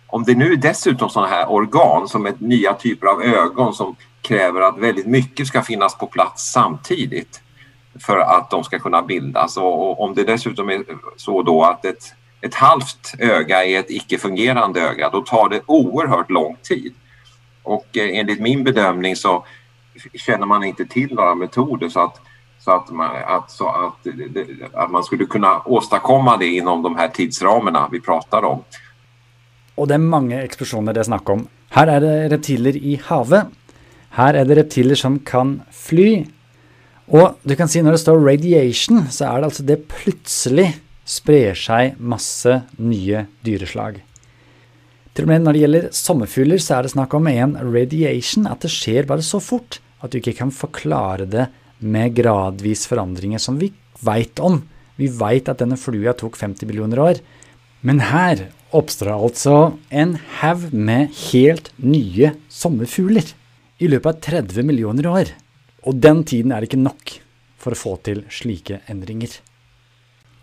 om 0.07 0.25
det 0.25 0.35
nu 0.35 0.53
är 0.53 0.57
dessutom 0.57 1.11
sådana 1.11 1.29
här 1.29 1.51
organ 1.51 2.09
som 2.09 2.27
är 2.27 2.35
nya 2.39 2.75
typer 2.75 3.07
av 3.07 3.23
ögon 3.23 3.75
som 3.75 3.97
kräver 4.23 4.61
att 4.61 4.79
väldigt 4.79 5.07
mycket 5.07 5.47
ska 5.47 5.63
finnas 5.63 5.99
på 5.99 6.07
plats 6.07 6.53
samtidigt 6.53 7.43
för 8.01 8.19
att 8.19 8.51
de 8.51 8.65
ska 8.65 8.79
kunna 8.79 9.03
bildas 9.03 9.57
och, 9.57 10.01
om 10.01 10.15
det 10.15 10.25
dessutom 10.25 10.71
är 10.71 10.85
så 11.17 11.43
då 11.43 11.65
att 11.65 11.85
ett, 11.85 12.15
ett 12.41 12.55
halvt 12.55 13.15
öga 13.19 13.65
är 13.65 13.79
ett 13.79 13.91
icke-fungerande 13.91 14.81
öga 14.81 15.11
då 15.11 15.21
tar 15.21 15.49
det 15.49 15.61
oerhört 15.67 16.31
lång 16.31 16.57
tid. 16.63 16.95
Och 17.63 17.87
eh, 17.97 18.19
enligt 18.19 18.41
min 18.41 18.65
bedömning 18.65 19.17
så 19.17 19.45
känner 20.15 20.47
man 20.47 20.65
inte 20.65 20.85
till 20.85 21.15
några 21.15 21.35
metoder 21.35 21.89
så 21.89 22.01
att, 22.01 22.21
så 22.59 22.71
att, 22.71 22.91
man, 22.91 23.11
att, 23.27 23.51
så 23.51 23.69
att, 23.69 24.07
att 24.73 24.91
man 24.91 25.05
skulle 25.05 25.27
kunna 25.27 25.63
åstadkomma 25.65 26.37
det 26.37 26.47
inom 26.47 26.83
de 26.83 26.97
här 26.97 27.09
tidsramarna 27.09 27.89
vi 27.93 28.01
pratar 28.01 28.45
om. 28.45 28.65
Og 29.81 29.89
det 29.89 29.97
er 29.97 30.03
mange 30.05 30.37
eksplosjoner 30.45 30.93
det 30.93 31.01
er 31.01 31.09
snakk 31.09 31.31
om. 31.33 31.47
Her 31.73 31.89
er 31.89 32.03
det 32.05 32.15
reptiler 32.35 32.77
i 32.77 32.99
havet. 33.07 33.49
Her 34.19 34.35
er 34.35 34.47
det 34.49 34.59
reptiler 34.59 34.99
som 34.99 35.19
kan 35.23 35.61
fly. 35.71 36.25
Og 37.11 37.39
du 37.47 37.57
kan 37.59 37.71
si 37.71 37.83
når 37.83 37.97
det 37.97 38.05
står 38.05 38.23
'radiation', 38.23 39.11
så 39.11 39.27
er 39.27 39.41
det 39.41 39.51
altså 39.51 39.67
det 39.67 39.89
plutselig 39.89 40.69
sprer 41.05 41.55
seg 41.55 41.99
masse 41.99 42.63
nye 42.79 43.27
dyreslag. 43.43 44.01
Til 45.15 45.27
og 45.27 45.29
med 45.29 45.43
når 45.43 45.53
det 45.53 45.63
gjelder 45.63 45.89
sommerfugler, 45.91 46.59
så 46.63 46.79
er 46.79 46.83
det 46.83 46.93
snakk 46.95 47.15
om 47.15 47.27
en 47.27 47.57
radiation, 47.59 48.47
at 48.47 48.61
det 48.63 48.71
skjer 48.71 49.07
bare 49.07 49.23
så 49.27 49.41
fort 49.43 49.81
at 50.03 50.13
du 50.13 50.19
ikke 50.19 50.39
kan 50.39 50.51
forklare 50.55 51.27
det 51.27 51.49
med 51.81 52.15
gradvis 52.15 52.87
forandringer 52.87 53.39
som 53.43 53.59
vi 53.59 53.73
veit 54.07 54.39
om. 54.39 54.63
Vi 54.97 55.09
veit 55.09 55.49
at 55.49 55.59
denne 55.59 55.79
flua 55.81 56.15
tok 56.15 56.39
50 56.39 56.67
millioner 56.69 57.01
år. 57.03 57.21
Men 57.83 58.01
her 58.01 58.51
oppstår 58.77 59.13
altså 59.17 59.75
en 59.91 60.17
haug 60.41 60.71
med 60.73 61.11
helt 61.33 61.73
nye 61.81 62.35
sommerfugler 62.49 63.35
i 63.81 63.89
løpet 63.89 64.11
av 64.13 64.45
30 64.45 64.67
millioner 64.69 65.09
år. 65.09 65.33
Og 65.89 65.97
den 65.97 66.23
tiden 66.29 66.53
er 66.53 66.65
ikke 66.65 66.81
nok 66.81 67.17
for 67.61 67.73
å 67.73 67.81
få 67.81 67.97
til 68.05 68.23
slike 68.33 68.83
endringer. 68.93 69.33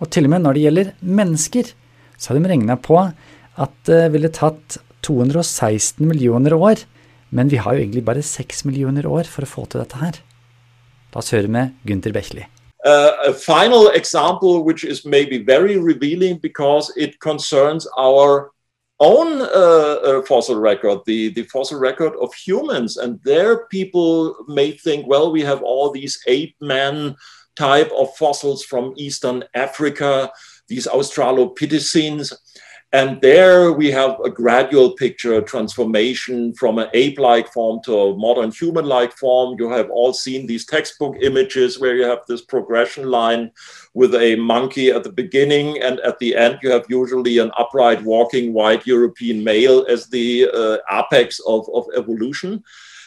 Og 0.01 0.10
til 0.13 0.27
og 0.27 0.34
med 0.34 0.46
når 0.46 0.58
det 0.58 0.65
gjelder 0.65 0.91
mennesker, 1.01 1.72
så 2.17 2.32
har 2.32 2.39
de 2.39 2.50
regna 2.50 2.77
på 2.82 2.98
at 2.98 3.77
det 3.89 4.03
ville 4.13 4.34
tatt 4.34 4.79
216 5.06 6.06
millioner 6.06 6.53
år. 6.58 6.84
Men 7.29 7.50
vi 7.51 7.62
har 7.62 7.75
jo 7.75 7.84
egentlig 7.84 8.06
bare 8.06 8.25
6 8.25 8.65
millioner 8.65 9.08
år 9.10 9.29
for 9.29 9.46
å 9.46 9.50
få 9.50 9.65
til 9.70 9.84
dette 9.84 10.01
her. 10.01 10.22
La 11.13 11.22
oss 11.22 11.34
høre 11.34 11.50
med 11.51 11.77
Gunther 11.88 12.13
Bechli. 12.15 12.46
Uh, 12.86 13.12
a 13.27 13.34
final 13.34 13.89
example, 13.89 14.63
which 14.63 14.84
is 14.84 15.03
maybe 15.03 15.38
very 15.44 15.77
revealing 15.77 16.38
because 16.38 16.94
it 16.96 17.20
concerns 17.20 17.88
our 17.98 18.51
own 19.00 19.42
uh, 19.42 19.46
uh, 19.46 20.22
fossil 20.24 20.60
record, 20.60 21.00
the, 21.06 21.30
the 21.30 21.44
fossil 21.44 21.80
record 21.80 22.13
of 22.20 22.34
humans. 22.34 22.98
And 22.98 23.20
there 23.24 23.68
people 23.68 24.36
may 24.48 24.72
think, 24.72 25.08
well, 25.08 25.32
we 25.32 25.42
have 25.42 25.62
all 25.62 25.92
these 25.92 26.22
ape 26.27 26.56
man 26.62 27.16
type 27.56 27.92
of 27.96 28.16
fossils 28.16 28.63
from 28.63 28.94
Eastern 28.98 29.44
Africa, 29.54 30.32
these 30.68 30.88
Australopithecines. 30.88 32.34
And 32.94 33.20
there 33.20 33.74
we 33.74 33.91
have 33.91 34.17
a 34.22 34.29
gradual 34.29 34.91
picture, 34.91 35.34
a 35.34 35.41
transformation 35.41 36.53
from 36.53 36.79
an 36.79 36.88
ape 36.94 37.20
like 37.20 37.51
form 37.51 37.82
to 37.84 37.94
a 37.94 38.17
modern 38.17 38.50
human 38.50 38.86
like 38.86 39.12
form. 39.12 39.58
You 39.60 39.70
have 39.72 39.89
all 39.89 40.13
seen 40.13 40.48
these 40.48 40.65
textbook 40.65 41.17
images 41.22 41.79
where 41.79 41.98
you 41.98 42.03
have 42.03 42.25
this 42.29 42.41
progression 42.41 43.12
line 43.12 43.51
with 43.94 44.15
a 44.15 44.36
monkey 44.36 44.89
at 44.89 45.03
the 45.03 45.12
beginning, 45.12 45.82
and 45.82 46.00
at 46.00 46.17
the 46.20 46.34
end, 46.38 46.60
you 46.63 46.72
have 46.72 46.86
usually 46.88 47.39
an 47.39 47.51
upright 47.58 48.01
walking 48.03 48.53
white 48.53 48.88
European 48.88 49.44
male 49.44 49.86
as 49.89 50.08
the 50.08 50.48
uh, 50.53 50.77
apex 50.89 51.41
of, 51.46 51.67
of 51.74 51.88
evolution. 51.94 52.63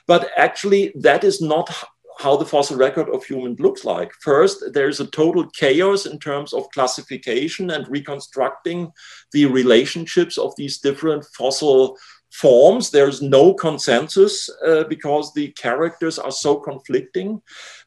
But 0.07 0.29
actually, 0.37 0.93
that 0.97 1.25
is 1.25 1.41
not 1.41 1.73
how 2.21 2.37
the 2.37 2.45
fossil 2.45 2.77
record 2.77 3.09
of 3.09 3.25
human 3.25 3.55
looks 3.59 3.85
like. 3.85 4.13
First, 4.21 4.63
there's 4.75 5.01
a 5.01 5.07
total 5.07 5.47
chaos 5.51 6.05
in 6.05 6.19
terms 6.19 6.53
of 6.53 6.71
classification 6.71 7.71
and 7.71 7.89
reconstructing 7.89 8.93
the 9.33 9.47
relationships 9.47 10.37
of 10.37 10.55
these 10.57 10.79
different 10.79 11.25
fossil 11.37 11.97
forms. 12.31 12.91
There's 12.91 13.23
no 13.23 13.55
consensus 13.55 14.51
uh, 14.67 14.85
because 14.85 15.33
the 15.33 15.49
characters 15.53 16.19
are 16.19 16.31
so 16.31 16.57
conflicting, 16.57 17.41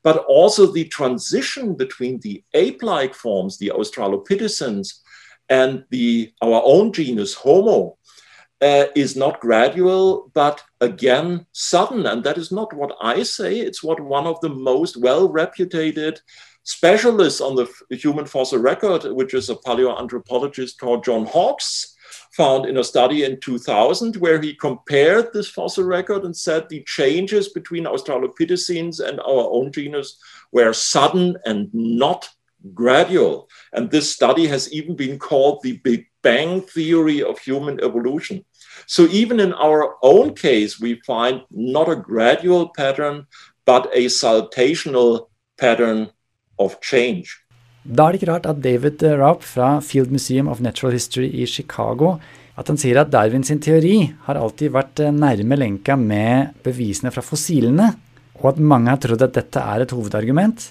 but 0.04 0.18
also 0.28 0.66
the 0.66 0.86
transition 0.86 1.76
between 1.76 2.20
the 2.22 2.44
ape-like 2.56 3.14
forms, 3.14 3.58
the 3.58 3.72
Australopithecines, 3.76 5.00
and 5.50 5.84
the 5.92 6.34
our 6.42 6.62
own 6.66 6.92
genus 6.92 7.34
Homo 7.36 7.98
uh, 8.62 8.86
is 8.96 9.16
not 9.16 9.42
gradual, 9.42 10.32
but 10.34 10.64
again 10.84 11.46
sudden. 11.52 12.06
And 12.06 12.24
that 12.24 12.38
is 12.38 12.52
not 12.52 12.74
what 12.74 12.96
I 13.02 13.24
say, 13.24 13.60
it's 13.60 13.84
what 13.84 14.00
one 14.00 14.28
of 14.28 14.40
the 14.42 14.50
most 14.50 14.98
well 14.98 15.30
reputed 15.30 16.20
specialists 16.64 17.42
on 17.42 17.56
the 17.56 17.68
human 17.96 18.26
fossil 18.26 18.60
record, 18.60 19.04
which 19.04 19.34
is 19.34 19.50
a 19.50 19.56
paleoanthropologist 19.56 20.78
called 20.78 21.04
John 21.04 21.26
Hawkes, 21.26 21.96
found 22.32 22.66
in 22.66 22.78
a 22.78 22.84
study 22.84 23.24
in 23.24 23.40
2000, 23.40 24.16
where 24.18 24.42
he 24.42 24.56
compared 24.56 25.34
this 25.34 25.50
fossil 25.50 25.84
record 25.84 26.24
and 26.24 26.36
said 26.36 26.70
the 26.70 26.84
changes 26.84 27.50
between 27.50 27.86
Australopithecines 27.86 29.00
and 29.06 29.20
our 29.20 29.50
own 29.52 29.72
genus 29.72 30.18
were 30.52 30.74
sudden 30.74 31.38
and 31.46 31.70
not 31.74 32.30
gradual. 32.74 33.50
And 33.74 33.92
this 33.92 34.14
study 34.14 34.48
has 34.48 34.72
even 34.72 34.96
been 34.96 35.20
called 35.20 35.62
the 35.62 35.78
Big 35.78 36.08
Bang 36.22 36.62
theory 36.62 37.22
of 37.22 37.38
human 37.40 37.84
evolution. 37.84 38.46
So 38.88 39.08
even 39.12 39.40
in 39.40 39.54
our 39.54 39.96
own 40.02 40.34
case, 40.36 40.80
we 40.82 41.00
find 41.06 41.42
not 41.50 41.90
a 41.90 41.96
gradual 41.96 42.70
pattern, 42.78 43.26
but 43.66 43.88
a 43.94 44.08
saltational 44.10 45.28
pattern 45.58 46.10
of 46.60 46.76
change. 46.82 47.40
Da 47.84 48.08
er 48.08 48.16
det 48.16 48.22
ikke 48.22 48.32
rart 48.32 48.46
at 48.48 48.64
David 48.64 49.04
Raup 49.20 49.44
fra 49.44 49.80
Field 49.84 50.12
Museum 50.12 50.48
of 50.48 50.62
Natural 50.64 50.94
History 50.94 51.28
i 51.34 51.46
Chicago 51.46 52.18
at 52.56 52.70
han 52.70 52.78
sier 52.78 53.00
at 53.02 53.12
Darwin 53.14 53.44
sin 53.46 53.62
teori 53.64 54.14
har 54.28 54.38
alltid 54.38 54.74
vært 54.76 55.02
nærme 55.16 55.58
lenka 55.58 55.98
med 55.98 56.54
bevisene 56.66 57.12
fra 57.14 57.24
fossilene, 57.26 57.90
og 58.40 58.54
at 58.54 58.62
mange 58.62 58.92
har 58.92 59.02
trodd 59.02 59.26
at 59.26 59.36
dette 59.38 59.62
er 59.62 59.84
et 59.84 59.94
hovedargument. 59.94 60.68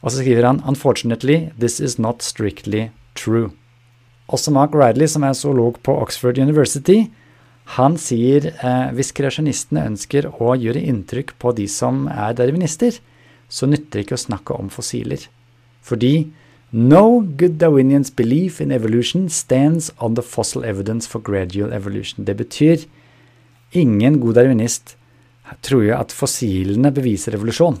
Og 0.00 0.12
så 0.12 0.22
skriver 0.22 0.46
han 0.48 0.62
«Unfortunately, 0.64 1.50
this 1.60 1.78
is 1.80 1.98
not 2.00 2.24
strictly 2.24 2.88
true». 3.14 3.50
Også 4.30 4.52
Mark 4.54 4.72
Ridley, 4.72 5.10
som 5.10 5.26
er 5.26 5.34
zoolog 5.36 5.80
på 5.84 5.92
Oxford 6.00 6.38
University, 6.38 7.10
han 7.76 7.96
sier 8.00 8.50
eh, 8.50 8.88
hvis 8.96 9.12
kreasjonistene 9.14 9.84
ønsker 9.92 10.26
å 10.30 10.56
gjøre 10.58 10.82
inntrykk 10.90 11.36
på 11.38 11.52
de 11.54 11.68
som 11.70 12.06
er 12.10 12.34
darwinister, 12.38 12.96
så 13.50 13.68
nytter 13.70 14.00
det 14.00 14.06
ikke 14.06 14.18
å 14.18 14.24
snakke 14.24 14.56
om 14.56 14.70
fossiler. 14.72 15.26
Fordi 15.86 16.30
no 16.70 17.20
good 17.20 17.58
Darwinians 17.58 18.10
belief 18.14 18.60
in 18.60 18.72
evolution 18.74 19.28
stands 19.28 19.90
on 19.98 20.14
the 20.14 20.22
fossil 20.22 20.64
evidence 20.64 21.08
for 21.08 21.22
gradual 21.22 21.72
evolution. 21.74 22.24
Det 22.24 22.36
betyr 22.38 22.86
ingen 23.74 24.18
god 24.22 24.38
darwinist 24.38 24.96
tror 25.66 25.82
jo 25.86 25.96
at 25.96 26.14
fossilene 26.14 26.92
beviser 26.94 27.34
evolusjon. 27.34 27.78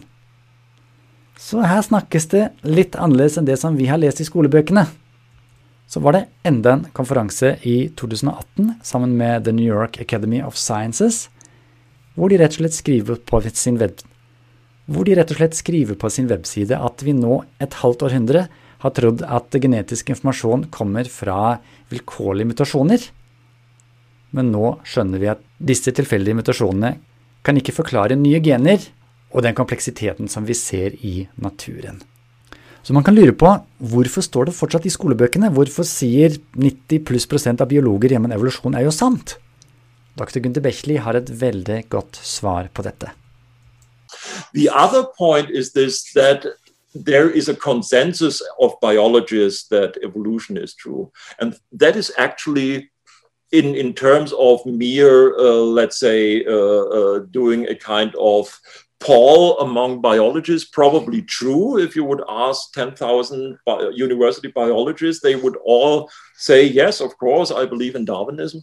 Så 1.40 1.62
her 1.64 1.82
snakkes 1.86 2.26
det 2.34 2.48
litt 2.66 2.98
annerledes 2.98 3.38
enn 3.40 3.46
det 3.48 3.56
som 3.60 3.78
vi 3.78 3.88
har 3.88 4.00
lest 4.02 4.20
i 4.20 4.26
skolebøkene 4.26 4.84
så 5.90 6.00
var 6.00 6.14
det 6.14 6.26
enda 6.46 6.76
en 6.76 6.84
konferanse 6.94 7.56
i 7.66 7.88
2018 7.98 8.76
sammen 8.86 9.16
med 9.18 9.44
The 9.44 9.52
New 9.52 9.66
York 9.66 9.98
Academy 10.00 10.38
of 10.42 10.54
Sciences, 10.54 11.24
hvor 12.14 12.30
de 12.30 12.38
rett 12.38 12.54
og 12.54 12.62
slett 12.62 12.76
skriver 12.76 13.18
på 13.26 13.40
sin, 13.50 13.80
web, 13.80 13.98
slett 15.34 15.58
skriver 15.58 15.98
på 15.98 16.10
sin 16.10 16.30
webside 16.30 16.78
at 16.78 17.02
vi 17.02 17.14
nå, 17.16 17.40
et 17.58 17.74
halvt 17.82 18.04
århundre, 18.06 18.46
har 18.80 18.94
trodd 18.96 19.24
at 19.26 19.58
genetisk 19.60 20.14
informasjon 20.14 20.68
kommer 20.72 21.10
fra 21.10 21.58
vilkårlige 21.90 22.52
mutasjoner. 22.52 23.02
Men 24.30 24.54
nå 24.54 24.76
skjønner 24.86 25.20
vi 25.20 25.32
at 25.34 25.42
disse 25.58 25.90
tilfeldige 25.92 26.38
mutasjonene 26.38 26.94
kan 27.42 27.58
ikke 27.58 27.74
forklare 27.76 28.16
nye 28.16 28.38
gener 28.44 28.86
og 29.34 29.42
den 29.42 29.58
kompleksiteten 29.58 30.30
som 30.30 30.46
vi 30.46 30.54
ser 30.54 30.94
i 31.02 31.26
naturen. 31.34 31.98
Så 32.82 32.96
man 32.96 33.04
kan 33.04 33.14
lure 33.14 33.34
på 33.36 33.52
hvorfor 33.92 34.24
står 34.24 34.48
det 34.48 34.56
fortsatt 34.56 34.86
i 34.88 34.92
skolebøkene? 34.92 35.52
Hvorfor 35.52 35.84
sier 35.86 36.36
90 36.56 37.04
pluss 37.08 37.28
prosent 37.28 37.60
av 37.60 37.68
biologer 37.70 38.14
hjemme 38.14 38.32
evolusjon 38.34 38.76
er 38.78 38.86
jo 38.86 38.94
sant? 38.94 39.36
Dr. 40.18 40.40
Gunther 40.40 40.64
Bechli 40.64 40.96
har 41.00 41.16
et 41.16 41.30
veldig 41.40 41.84
godt 41.92 42.18
svar 42.24 42.68
på 42.74 42.84
dette. 42.84 43.12
The 44.54 44.68
other 44.74 45.04
point 45.18 45.50
is 45.50 45.72
this 45.72 46.02
that 46.14 46.46
there 46.94 47.30
is 47.30 47.48
a 47.48 47.54
consensus 47.54 48.42
of 48.58 48.72
biologists 48.80 49.68
that 49.68 49.96
evolution 50.02 50.56
is 50.56 50.74
true. 50.74 51.10
And 51.38 51.54
that 51.72 51.96
is 51.96 52.12
actually 52.18 52.90
in, 53.52 53.74
in 53.74 53.94
terms 53.94 54.32
of 54.32 54.64
mere, 54.66 55.34
uh, 55.38 55.62
let's 55.62 55.98
say, 55.98 56.44
uh, 56.44 56.52
uh, 56.52 57.18
doing 57.30 57.68
a 57.68 57.74
kind 57.74 58.14
of 58.16 58.58
poll 59.00 59.58
among 59.60 60.00
biologists 60.00 60.68
probably 60.68 61.22
true. 61.22 61.78
If 61.78 61.96
you 61.96 62.04
would 62.04 62.22
ask 62.28 62.72
10,000 62.74 63.58
bi 63.66 63.88
university 63.94 64.48
biologists, 64.48 65.22
they 65.22 65.36
would 65.36 65.56
all 65.64 66.10
say, 66.36 66.64
yes, 66.66 67.00
of 67.00 67.16
course, 67.18 67.50
I 67.50 67.64
believe 67.64 67.94
in 67.94 68.04
Darwinism. 68.04 68.62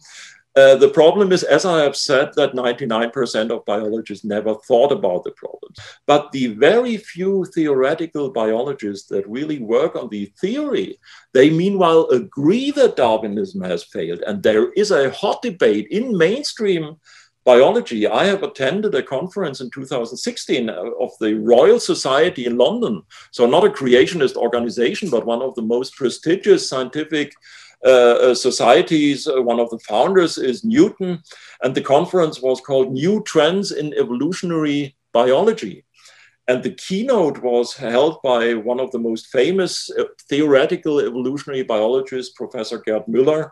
Uh, 0.58 0.76
the 0.76 0.90
problem 0.90 1.32
is, 1.32 1.44
as 1.44 1.66
I 1.66 1.84
have 1.84 1.96
said, 1.96 2.34
that 2.36 2.54
99% 2.54 3.52
of 3.52 3.64
biologists 3.66 4.26
never 4.26 4.56
thought 4.56 4.92
about 4.92 5.24
the 5.24 5.32
problem. 5.32 5.72
But 6.08 6.32
the 6.32 6.48
very 6.48 6.98
few 6.98 7.46
theoretical 7.54 8.32
biologists 8.32 9.08
that 9.10 9.30
really 9.30 9.60
work 9.60 9.96
on 9.96 10.10
the 10.10 10.34
theory, 10.42 10.98
they 11.34 11.52
meanwhile 11.52 12.08
agree 12.10 12.72
that 12.72 12.96
Darwinism 12.96 13.62
has 13.62 13.84
failed. 13.84 14.24
And 14.26 14.42
there 14.42 14.72
is 14.72 14.90
a 14.90 15.12
hot 15.12 15.44
debate 15.44 15.90
in 15.92 16.18
mainstream 16.18 16.98
biology. 17.48 18.06
I 18.06 18.26
have 18.26 18.44
attended 18.44 18.94
a 18.94 19.02
conference 19.02 19.62
in 19.62 19.70
2016 19.70 20.70
of 20.70 21.12
the 21.22 21.36
Royal 21.36 21.80
Society 21.80 22.46
in 22.46 22.58
London. 22.58 23.02
So, 23.32 23.46
not 23.46 23.66
a 23.66 23.70
creationist 23.70 24.36
organization, 24.36 25.10
but 25.10 25.26
one 25.26 25.42
of 25.42 25.56
the 25.56 25.62
most 25.62 25.96
prestigious 25.96 26.68
scientific 26.70 27.32
uh, 27.86 28.16
uh 28.28 28.36
societies. 28.36 29.28
Uh, 29.28 29.42
one 29.52 29.60
of 29.62 29.70
the 29.70 29.80
founders 29.92 30.38
is 30.38 30.66
Newton. 30.76 31.12
And 31.64 31.74
the 31.74 31.88
conference 31.96 32.42
was 32.42 32.60
called 32.68 32.92
New 32.92 33.24
Trends 33.24 33.72
in 33.72 33.94
Evolutionary 33.94 34.98
Biology. 35.14 35.86
And 36.50 36.64
the 36.64 36.72
keynote 36.72 37.40
was 37.44 37.76
held 37.76 38.22
by 38.22 38.54
one 38.54 38.80
of 38.80 38.92
the 38.92 39.00
most 39.00 39.28
famous 39.28 39.90
uh, 40.00 40.06
theoretical 40.30 41.00
evolutionary 41.00 41.64
biologists, 41.64 42.34
Professor 42.34 42.78
Gerd 42.78 43.04
Müller. 43.06 43.52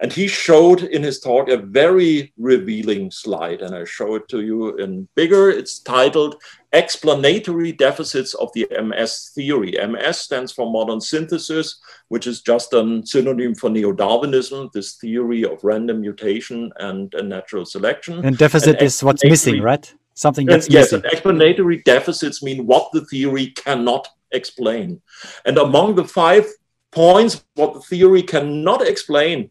And 0.00 0.12
he 0.12 0.26
showed 0.26 0.82
in 0.82 1.04
his 1.04 1.20
talk 1.20 1.48
a 1.48 1.56
very 1.56 2.32
revealing 2.36 3.12
slide. 3.12 3.62
And 3.62 3.76
I 3.76 3.84
show 3.84 4.16
it 4.16 4.26
to 4.30 4.40
you 4.40 4.76
in 4.78 5.06
bigger. 5.14 5.50
It's 5.50 5.78
titled 5.78 6.42
Explanatory 6.72 7.70
Deficits 7.70 8.34
of 8.34 8.50
the 8.54 8.66
MS 8.82 9.30
Theory. 9.36 9.76
MS 9.86 10.18
stands 10.18 10.50
for 10.50 10.68
modern 10.68 11.00
synthesis, 11.00 11.80
which 12.08 12.26
is 12.26 12.40
just 12.40 12.72
a 12.72 13.02
synonym 13.04 13.54
for 13.54 13.70
neo 13.70 13.92
Darwinism, 13.92 14.68
this 14.74 14.94
theory 14.94 15.44
of 15.44 15.62
random 15.62 16.00
mutation 16.00 16.72
and, 16.80 17.14
and 17.14 17.28
natural 17.28 17.64
selection. 17.64 18.24
And 18.24 18.36
deficit 18.36 18.78
and 18.78 18.86
is 18.86 19.04
what's 19.04 19.24
missing, 19.24 19.62
right? 19.62 19.94
Something 20.14 20.46
that's 20.46 20.68
yes, 20.68 20.92
missing. 20.92 21.10
explanatory 21.10 21.82
deficits 21.84 22.42
mean 22.42 22.66
what 22.66 22.90
the 22.92 23.04
theory 23.06 23.48
cannot 23.48 24.08
explain. 24.32 25.00
And 25.44 25.58
among 25.58 25.94
the 25.94 26.04
five 26.04 26.46
points 26.90 27.44
what 27.54 27.74
the 27.74 27.80
theory 27.80 28.22
cannot 28.22 28.86
explain. 28.86 29.50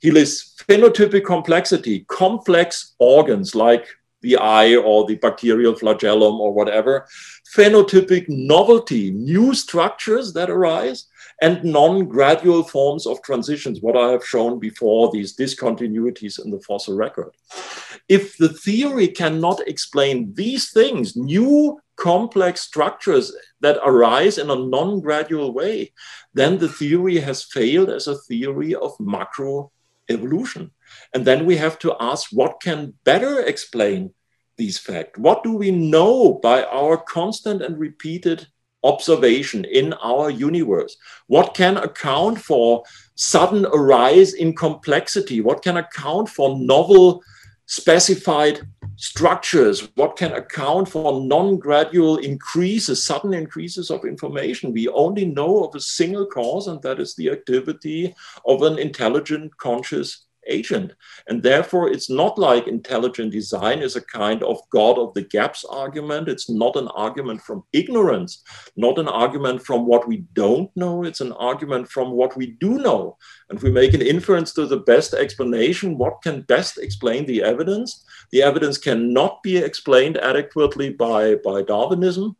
He 0.00 0.10
lists 0.10 0.62
phenotypic 0.68 1.24
complexity, 1.24 2.04
complex 2.08 2.94
organs 2.98 3.54
like 3.54 3.86
the 4.22 4.36
eye 4.36 4.76
or 4.76 5.06
the 5.06 5.16
bacterial 5.16 5.74
flagellum 5.74 6.40
or 6.40 6.52
whatever, 6.52 7.06
phenotypic 7.54 8.24
novelty, 8.28 9.10
new 9.10 9.54
structures 9.54 10.32
that 10.32 10.50
arise, 10.50 11.06
and 11.40 11.62
non-gradual 11.62 12.64
forms 12.64 13.06
of 13.06 13.22
transitions, 13.22 13.80
what 13.80 13.96
I 13.96 14.10
have 14.10 14.26
shown 14.26 14.58
before, 14.58 15.10
these 15.10 15.36
discontinuities 15.36 16.44
in 16.44 16.50
the 16.50 16.60
fossil 16.60 16.96
record. 16.96 17.30
If 18.08 18.36
the 18.36 18.48
theory 18.48 19.08
cannot 19.08 19.66
explain 19.68 20.34
these 20.34 20.70
things, 20.72 21.16
new 21.16 21.80
complex 21.96 22.62
structures 22.62 23.32
that 23.60 23.78
arise 23.84 24.38
in 24.38 24.50
a 24.50 24.56
non-gradual 24.56 25.52
way, 25.52 25.92
then 26.34 26.58
the 26.58 26.68
theory 26.68 27.18
has 27.18 27.44
failed 27.44 27.90
as 27.90 28.06
a 28.06 28.18
theory 28.18 28.74
of 28.74 28.98
macro 28.98 29.70
evolution. 30.08 30.70
And 31.14 31.24
then 31.24 31.44
we 31.44 31.56
have 31.56 31.78
to 31.80 31.94
ask 32.00 32.30
what 32.32 32.60
can 32.60 32.94
better 33.04 33.40
explain 33.40 34.14
these 34.56 34.78
facts? 34.78 35.18
What 35.18 35.44
do 35.44 35.52
we 35.52 35.70
know 35.70 36.34
by 36.34 36.64
our 36.64 36.96
constant 36.96 37.62
and 37.62 37.78
repeated 37.78 38.48
observation 38.84 39.64
in 39.64 39.92
our 39.94 40.30
universe? 40.30 40.96
What 41.26 41.54
can 41.54 41.76
account 41.76 42.38
for 42.40 42.84
sudden 43.14 43.66
arise 43.66 44.34
in 44.34 44.54
complexity? 44.54 45.40
What 45.40 45.62
can 45.62 45.76
account 45.76 46.28
for 46.28 46.58
novel 46.58 47.22
specified 47.66 48.60
structures? 48.96 49.88
What 49.94 50.16
can 50.16 50.32
account 50.32 50.88
for 50.88 51.20
non-gradual 51.20 52.18
increases, 52.18 53.04
sudden 53.04 53.34
increases 53.34 53.90
of 53.90 54.04
information? 54.04 54.72
We 54.72 54.88
only 54.88 55.24
know 55.24 55.64
of 55.64 55.74
a 55.74 55.80
single 55.80 56.26
cause, 56.26 56.68
and 56.68 56.80
that 56.82 57.00
is 57.00 57.14
the 57.14 57.30
activity 57.30 58.14
of 58.46 58.62
an 58.62 58.78
intelligent, 58.78 59.56
conscious 59.58 60.27
agent. 60.48 60.92
And 61.28 61.42
therefore, 61.42 61.90
it's 61.90 62.10
not 62.10 62.38
like 62.38 62.66
intelligent 62.66 63.32
design 63.32 63.80
is 63.80 63.96
a 63.96 64.00
kind 64.00 64.42
of 64.42 64.58
God 64.70 64.98
of 64.98 65.14
the 65.14 65.22
gaps 65.22 65.64
argument. 65.64 66.28
It's 66.28 66.50
not 66.50 66.76
an 66.76 66.88
argument 66.88 67.42
from 67.42 67.64
ignorance, 67.72 68.42
not 68.76 68.98
an 68.98 69.08
argument 69.08 69.62
from 69.62 69.86
what 69.86 70.08
we 70.08 70.24
don't 70.32 70.70
know. 70.76 71.04
It's 71.04 71.20
an 71.20 71.32
argument 71.32 71.88
from 71.88 72.12
what 72.12 72.36
we 72.36 72.52
do 72.60 72.78
know. 72.78 73.16
And 73.50 73.60
we 73.60 73.70
make 73.70 73.94
an 73.94 74.02
inference 74.02 74.52
to 74.54 74.66
the 74.66 74.80
best 74.80 75.14
explanation. 75.14 75.98
What 75.98 76.22
can 76.22 76.42
best 76.42 76.78
explain 76.78 77.26
the 77.26 77.42
evidence? 77.42 78.04
The 78.32 78.42
evidence 78.42 78.78
cannot 78.78 79.42
be 79.42 79.58
explained 79.58 80.18
adequately 80.18 80.90
by, 80.90 81.36
by 81.36 81.62
Darwinism, 81.62 82.36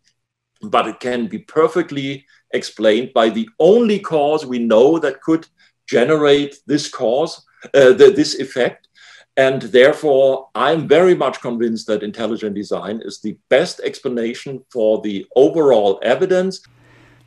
but 0.63 0.89
it 0.89 1.01
can 1.01 1.27
be 1.27 1.39
perfectly 1.39 2.27
explained 2.53 3.13
by 3.15 3.29
the 3.29 3.49
only 3.59 3.99
cause 3.99 4.45
we 4.45 4.59
know 4.59 4.99
that 4.99 5.21
could 5.23 5.47
generate 5.89 6.57
this 6.67 6.89
cause, 6.89 7.45
the, 7.73 8.13
this 8.15 8.35
effect. 8.41 8.89
And 9.37 9.63
therefore, 9.63 10.49
I'm 10.55 10.89
very 10.89 11.15
much 11.15 11.41
convinced 11.41 11.87
that 11.87 12.03
intelligent 12.03 12.55
design 12.55 13.01
is 13.05 13.21
the 13.21 13.37
best 13.49 13.81
explanation 13.85 14.61
for 14.73 15.01
the 15.03 15.27
overall 15.37 16.01
evidence. 16.03 16.61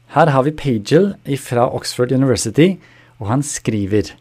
Her 0.08 0.28
har 0.28 0.44
vi 0.44 0.52
Pagel 0.52 1.14
fra 1.40 1.70
Oxford 1.72 2.12
University, 2.12 2.76
og 3.20 3.28
han 3.28 3.44
skriver 3.44 4.12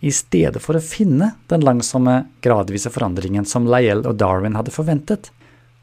i 0.00 0.10
stedet 0.10 0.58
for 0.62 0.74
å 0.74 0.82
finne 0.82 1.36
den 1.46 1.62
langsomme, 1.62 2.24
gradvise 2.42 2.90
forandringen 2.90 3.46
som 3.46 3.68
Lyell 3.70 4.02
og 4.06 4.18
Darwin 4.18 4.58
hadde 4.58 4.74
forventet, 4.74 5.30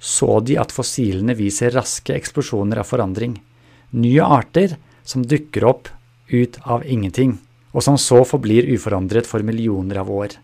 så 0.03 0.41
de 0.43 0.59
at 0.59 0.75
fossilene 0.75 1.31
viser 1.39 1.71
raske 1.71 2.11
eksplosjoner 2.11 2.83
av 2.83 2.91
forandring. 2.91 3.37
Nye 3.95 4.27
arter 4.27 4.75
som 5.07 5.23
dukker 5.23 5.63
opp 5.63 5.87
ut 6.27 6.59
av 6.67 6.83
ingenting 6.83 7.37
og 7.73 7.83
som 7.83 7.97
så 7.99 8.21
forblir 8.27 8.69
uforandret 8.73 9.27
for 9.27 9.43
millioner 9.45 9.99
av 10.03 10.11
år. 10.13 10.37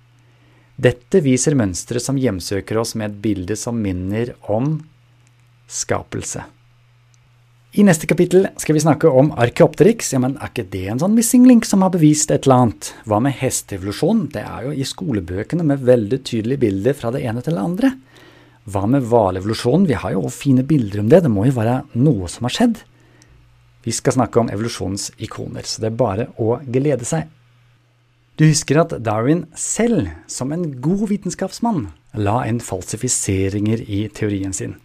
Dette 0.80 1.22
viser 1.22 1.58
mønsteret 1.60 2.04
som 2.04 2.20
hjemsøker 2.20 2.80
oss 2.80 2.96
med 2.96 3.12
et 3.12 3.20
bilde 3.24 3.58
som 3.60 3.78
minner 3.80 4.34
om 4.50 4.78
skapelse. 5.70 6.46
I 7.78 7.84
neste 7.86 8.08
kapittel 8.10 8.48
skal 8.58 8.74
vi 8.74 8.82
snakke 8.82 9.10
om 9.14 9.28
arkeopteryx. 9.38 10.14
Ja, 10.16 10.22
men 10.24 10.40
er 10.42 10.50
ikke 10.50 10.66
det 10.72 10.88
en 10.90 11.02
sånn 11.04 11.14
missing 11.14 11.44
link 11.46 11.68
som 11.70 11.84
har 11.86 11.92
bevist 11.94 12.32
et 12.34 12.48
eller 12.48 12.64
annet? 12.64 12.94
Hva 13.06 13.20
med 13.22 13.36
hesteevolusjon? 13.38 14.24
Det 14.34 14.42
er 14.42 14.66
jo 14.66 14.72
i 14.74 14.88
skolebøkene 14.90 15.68
med 15.70 15.84
veldig 15.86 16.24
tydelige 16.26 16.64
bilder 16.64 16.98
fra 16.98 17.12
det 17.14 17.22
ene 17.30 17.44
til 17.46 17.60
det 17.60 17.62
andre. 17.62 17.92
Hva 18.70 18.88
med 18.90 19.06
hvalevolusjonen? 19.12 19.86
Vi 19.90 20.00
har 20.02 20.16
jo 20.16 20.26
fine 20.34 20.66
bilder 20.66 21.04
om 21.04 21.12
det, 21.12 21.22
det 21.28 21.34
må 21.34 21.46
jo 21.46 21.60
være 21.60 21.84
noe 22.02 22.32
som 22.32 22.50
har 22.50 22.56
skjedd. 22.58 22.82
Vi 23.86 23.94
skal 23.96 24.18
snakke 24.18 24.42
om 24.42 24.50
evolusjonens 24.52 25.12
ikoner, 25.24 25.64
så 25.64 25.82
det 25.84 25.92
er 25.92 26.00
bare 26.00 26.28
å 26.38 26.58
glede 26.68 27.08
seg. 27.08 27.30
Du 28.40 28.46
husker 28.48 28.80
at 28.80 28.94
Darwin 29.04 29.46
selv, 29.58 30.08
som 30.32 30.54
en 30.56 30.70
god 30.80 31.10
vitenskapsmann, 31.10 31.90
la 32.16 32.42
inn 32.48 32.62
falsifiseringer 32.64 33.84
i 33.84 34.06
teorien 34.16 34.56
sin. 34.56 34.78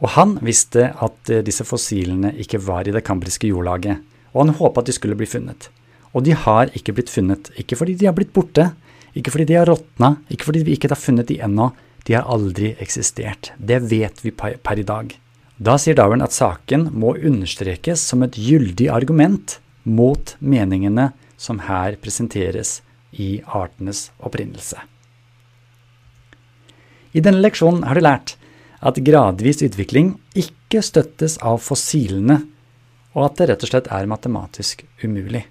Og 0.00 0.14
han 0.14 0.36
visste 0.44 0.88
at 0.94 1.30
eh, 1.30 1.42
disse 1.44 1.66
fossilene 1.66 2.32
ikke 2.40 2.60
var 2.64 2.88
i 2.88 2.94
det 2.94 3.04
kambriske 3.06 3.50
jordlaget, 3.50 4.00
og 4.32 4.44
han 4.44 4.54
håpa 4.56 4.82
at 4.82 4.88
de 4.88 4.94
skulle 4.96 5.18
bli 5.18 5.28
funnet. 5.28 5.68
Og 6.14 6.24
de 6.26 6.34
har 6.34 6.70
ikke 6.78 6.94
blitt 6.96 7.12
funnet, 7.12 7.50
ikke 7.60 7.78
fordi 7.78 7.98
de 7.98 8.08
har 8.08 8.16
blitt 8.16 8.32
borte, 8.34 8.70
ikke 9.18 9.34
fordi 9.34 9.48
de 9.50 9.58
har 9.58 9.68
råtna, 9.68 10.14
ikke 10.30 10.48
fordi 10.48 10.64
vi 10.66 10.78
ikke 10.78 10.90
har 10.92 11.00
funnet 11.00 11.28
de 11.28 11.40
ennå, 11.42 11.70
de 12.06 12.16
har 12.16 12.30
aldri 12.30 12.72
eksistert. 12.80 13.52
Det 13.58 13.82
vet 13.90 14.22
vi 14.24 14.32
per 14.32 14.78
i 14.78 14.86
dag. 14.86 15.12
Da 15.60 15.74
sier 15.76 15.92
Darwin 15.92 16.22
at 16.24 16.32
saken 16.32 16.86
må 16.96 17.18
understrekes 17.18 18.00
som 18.08 18.22
et 18.24 18.38
gyldig 18.40 18.86
argument 18.88 19.58
mot 19.84 20.32
meningene 20.40 21.10
som 21.36 21.60
her 21.66 21.98
presenteres 22.00 22.78
i 23.12 23.42
artenes 23.44 24.06
opprinnelse. 24.24 24.80
I 27.12 27.20
denne 27.20 27.42
leksjonen 27.44 27.84
har 27.84 27.98
du 27.98 28.06
lært 28.06 28.36
at 28.80 29.02
gradvis 29.04 29.60
utvikling 29.66 30.14
ikke 30.32 30.80
støttes 30.80 31.36
av 31.44 31.60
fossilene, 31.60 32.40
og 33.12 33.26
at 33.26 33.36
det 33.36 33.50
rett 33.50 33.66
og 33.66 33.74
slett 33.74 33.92
er 33.92 34.08
matematisk 34.08 34.86
umulig. 35.04 35.44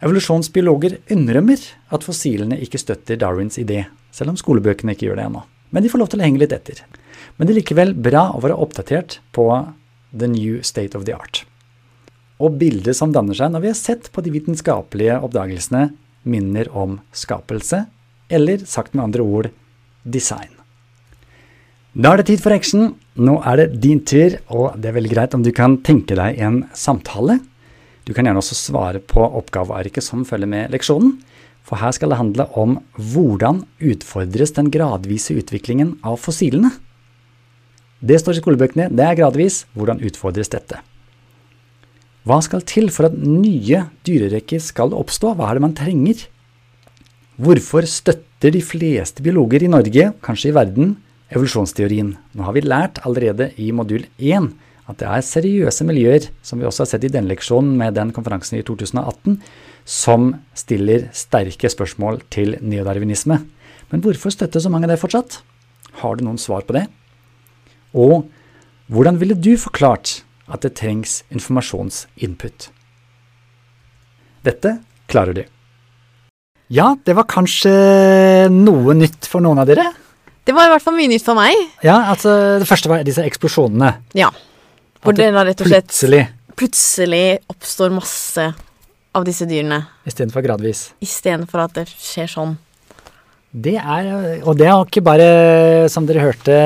Evolusjonsbiologer 0.00 1.02
innrømmer 1.12 1.60
at 1.92 2.06
fossilene 2.06 2.56
ikke 2.64 2.80
støtter 2.80 3.20
Darwins 3.20 3.60
idé, 3.60 3.82
selv 4.08 4.32
om 4.32 4.40
skolebøkene 4.40 4.96
ikke 4.96 5.10
gjør 5.10 5.20
det 5.20 5.28
ennå. 5.28 5.44
Men 5.74 5.84
de 5.84 5.90
får 5.92 6.00
lov 6.00 6.14
til 6.14 6.22
å 6.22 6.24
henge 6.30 6.40
litt 6.40 6.54
etter. 6.56 6.80
Men 7.36 7.46
det 7.48 7.54
er 7.54 7.60
likevel 7.62 7.94
bra 7.98 8.28
å 8.34 8.42
være 8.44 8.58
oppdatert 8.62 9.18
på 9.34 9.48
the 10.14 10.28
new 10.30 10.60
state 10.62 10.94
of 10.98 11.06
the 11.08 11.16
art. 11.16 11.42
Og 12.42 12.58
bildet 12.60 12.96
som 12.98 13.12
danner 13.14 13.36
seg 13.38 13.52
når 13.54 13.64
vi 13.64 13.70
har 13.72 13.78
sett 13.78 14.10
på 14.14 14.22
de 14.24 14.32
vitenskapelige 14.34 15.20
oppdagelsene, 15.22 15.88
minner 16.24 16.70
om 16.72 16.98
skapelse, 17.12 17.84
eller 18.32 18.62
sagt 18.66 18.94
med 18.94 19.04
andre 19.04 19.24
ord 19.24 19.50
design. 20.04 20.50
Da 21.94 22.10
er 22.10 22.22
det 22.22 22.30
tid 22.32 22.40
for 22.42 22.54
action. 22.54 22.94
Nå 23.14 23.36
er 23.46 23.60
det 23.60 23.80
din 23.84 24.00
tur, 24.02 24.34
og 24.50 24.78
det 24.80 24.90
er 24.90 24.96
veldig 24.96 25.12
greit 25.12 25.34
om 25.36 25.44
du 25.46 25.52
kan 25.54 25.76
tenke 25.86 26.16
deg 26.18 26.40
en 26.42 26.64
samtale. 26.74 27.38
Du 28.04 28.10
kan 28.12 28.26
gjerne 28.26 28.40
også 28.40 28.56
svare 28.58 28.98
på 29.00 29.22
oppgavearket 29.22 30.02
som 30.02 30.24
følger 30.26 30.50
med 30.50 30.74
leksjonen, 30.74 31.14
for 31.64 31.80
her 31.80 31.94
skal 31.96 32.10
det 32.12 32.18
handle 32.18 32.48
om 32.60 32.74
hvordan 32.98 33.62
utfordres 33.80 34.52
den 34.58 34.72
gradvise 34.74 35.36
utviklingen 35.38 35.94
av 36.04 36.18
fossilene. 36.20 36.74
Det 38.04 38.18
står 38.20 38.36
i 38.36 38.42
skolebøkene, 38.42 38.90
det 38.92 39.04
er 39.06 39.16
gradvis. 39.16 39.62
Hvordan 39.72 40.02
utfordres 40.04 40.52
dette? 40.52 40.80
Hva 42.24 42.38
skal 42.44 42.64
til 42.68 42.90
for 42.92 43.08
at 43.08 43.16
nye 43.16 43.86
dyrerekker 44.04 44.60
skal 44.60 44.92
oppstå? 44.96 45.34
Hva 45.36 45.48
er 45.48 45.58
det 45.58 45.64
man 45.64 45.76
trenger? 45.76 46.26
Hvorfor 47.40 47.88
støtter 47.88 48.52
de 48.54 48.60
fleste 48.64 49.24
biologer 49.24 49.64
i 49.64 49.70
Norge, 49.72 50.10
kanskje 50.24 50.50
i 50.52 50.56
verden, 50.56 50.94
evolusjonsteorien? 51.32 52.14
Nå 52.36 52.46
har 52.46 52.56
vi 52.56 52.64
lært 52.64 53.00
allerede 53.08 53.50
i 53.60 53.70
modul 53.76 54.06
1 54.20 54.52
at 54.84 55.00
det 55.00 55.08
er 55.08 55.24
seriøse 55.24 55.84
miljøer, 55.88 56.26
som 56.44 56.60
vi 56.60 56.66
også 56.68 56.84
har 56.84 56.90
sett 56.90 57.06
i 57.08 57.12
denne 57.12 57.30
leksjonen 57.32 57.72
med 57.80 57.96
den 57.96 58.12
konferansen 58.12 58.58
i 58.58 58.64
2018, 58.68 59.38
som 59.88 60.34
stiller 60.56 61.08
sterke 61.16 61.70
spørsmål 61.72 62.20
til 62.32 62.58
neodarwinisme. 62.60 63.40
Men 63.88 64.04
hvorfor 64.04 64.32
støtter 64.32 64.60
så 64.60 64.72
mange 64.72 64.90
det 64.90 65.00
fortsatt? 65.00 65.40
Har 66.02 66.16
du 66.16 66.24
noen 66.26 66.40
svar 66.40 66.68
på 66.68 66.76
det? 66.76 66.84
Og 67.94 68.26
hvordan 68.92 69.18
ville 69.20 69.36
du 69.38 69.54
forklart 69.60 70.20
at 70.52 70.64
det 70.66 70.74
trengs 70.76 71.22
informasjonsinput? 71.32 72.68
Dette 74.44 74.78
klarer 75.08 75.38
du. 75.38 75.44
Ja, 76.74 76.94
det 77.04 77.14
var 77.16 77.28
kanskje 77.28 77.70
noe 78.52 78.96
nytt 78.96 79.28
for 79.30 79.44
noen 79.44 79.60
av 79.62 79.68
dere? 79.68 79.86
Det 80.44 80.52
var 80.52 80.68
i 80.68 80.74
hvert 80.74 80.84
fall 80.84 80.96
mye 80.96 81.08
nytt 81.12 81.24
for 81.24 81.38
meg. 81.38 81.56
Ja, 81.84 82.10
altså 82.12 82.58
Det 82.60 82.68
første 82.68 82.90
var 82.90 83.04
disse 83.06 83.24
eksplosjonene. 83.24 83.94
Ja. 84.16 84.30
Hvor 85.04 85.16
det 85.16 85.30
rett 85.32 85.60
og 85.60 85.68
slett 85.68 85.88
plutselig, 85.88 86.22
plutselig 86.56 87.24
oppstår 87.52 87.92
masse 87.92 88.46
av 89.14 89.24
disse 89.24 89.46
dyrene. 89.48 89.84
istedenfor 90.08 90.44
gradvis. 90.44 90.92
Istedenfor 91.04 91.64
at 91.64 91.76
det 91.76 91.86
skjer 91.92 92.30
sånn. 92.30 92.56
Det 93.54 93.76
er, 93.78 94.08
og 94.42 94.56
det 94.58 94.66
er 94.66 94.80
ikke 94.82 95.04
bare, 95.04 95.28
som 95.92 96.08
dere 96.08 96.24
hørte, 96.24 96.56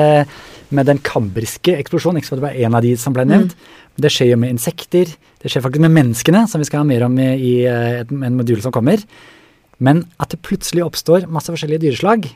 med 0.75 0.89
den 0.89 1.01
kambriske 1.05 1.73
eksplosjonen. 1.79 2.19
Ikke 2.19 2.31
så 2.31 2.39
det 2.39 2.45
var 2.45 2.57
en 2.57 2.77
av 2.77 2.85
de 2.85 2.93
som 2.99 3.15
ble 3.15 3.25
nevnt. 3.27 3.55
Det 3.99 4.11
skjer 4.13 4.33
jo 4.33 4.39
med 4.41 4.53
insekter. 4.53 5.11
Det 5.41 5.51
skjer 5.51 5.63
faktisk 5.65 5.83
med 5.83 5.95
menneskene, 5.95 6.45
som 6.47 6.61
vi 6.61 6.67
skal 6.69 6.83
ha 6.83 6.87
mer 6.87 7.07
om 7.07 7.17
i, 7.19 7.29
i 7.35 7.53
eh, 7.67 8.01
et, 8.03 8.11
en 8.13 8.37
modul 8.37 8.61
som 8.63 8.75
kommer. 8.75 9.01
Men 9.79 10.03
at 10.19 10.31
det 10.33 10.41
plutselig 10.45 10.85
oppstår 10.85 11.27
masse 11.31 11.51
forskjellige 11.51 11.87
dyreslag, 11.87 12.27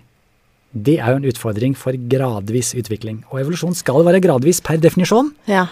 det 0.73 0.97
er 0.97 1.13
jo 1.13 1.21
en 1.21 1.29
utfordring 1.29 1.75
for 1.77 1.95
gradvis 2.09 2.73
utvikling. 2.79 3.21
Og 3.29 3.43
evolusjon 3.43 3.75
skal 3.77 4.05
være 4.07 4.23
gradvis 4.23 4.61
per 4.65 4.79
definisjon. 4.81 5.29
Ja. 5.47 5.67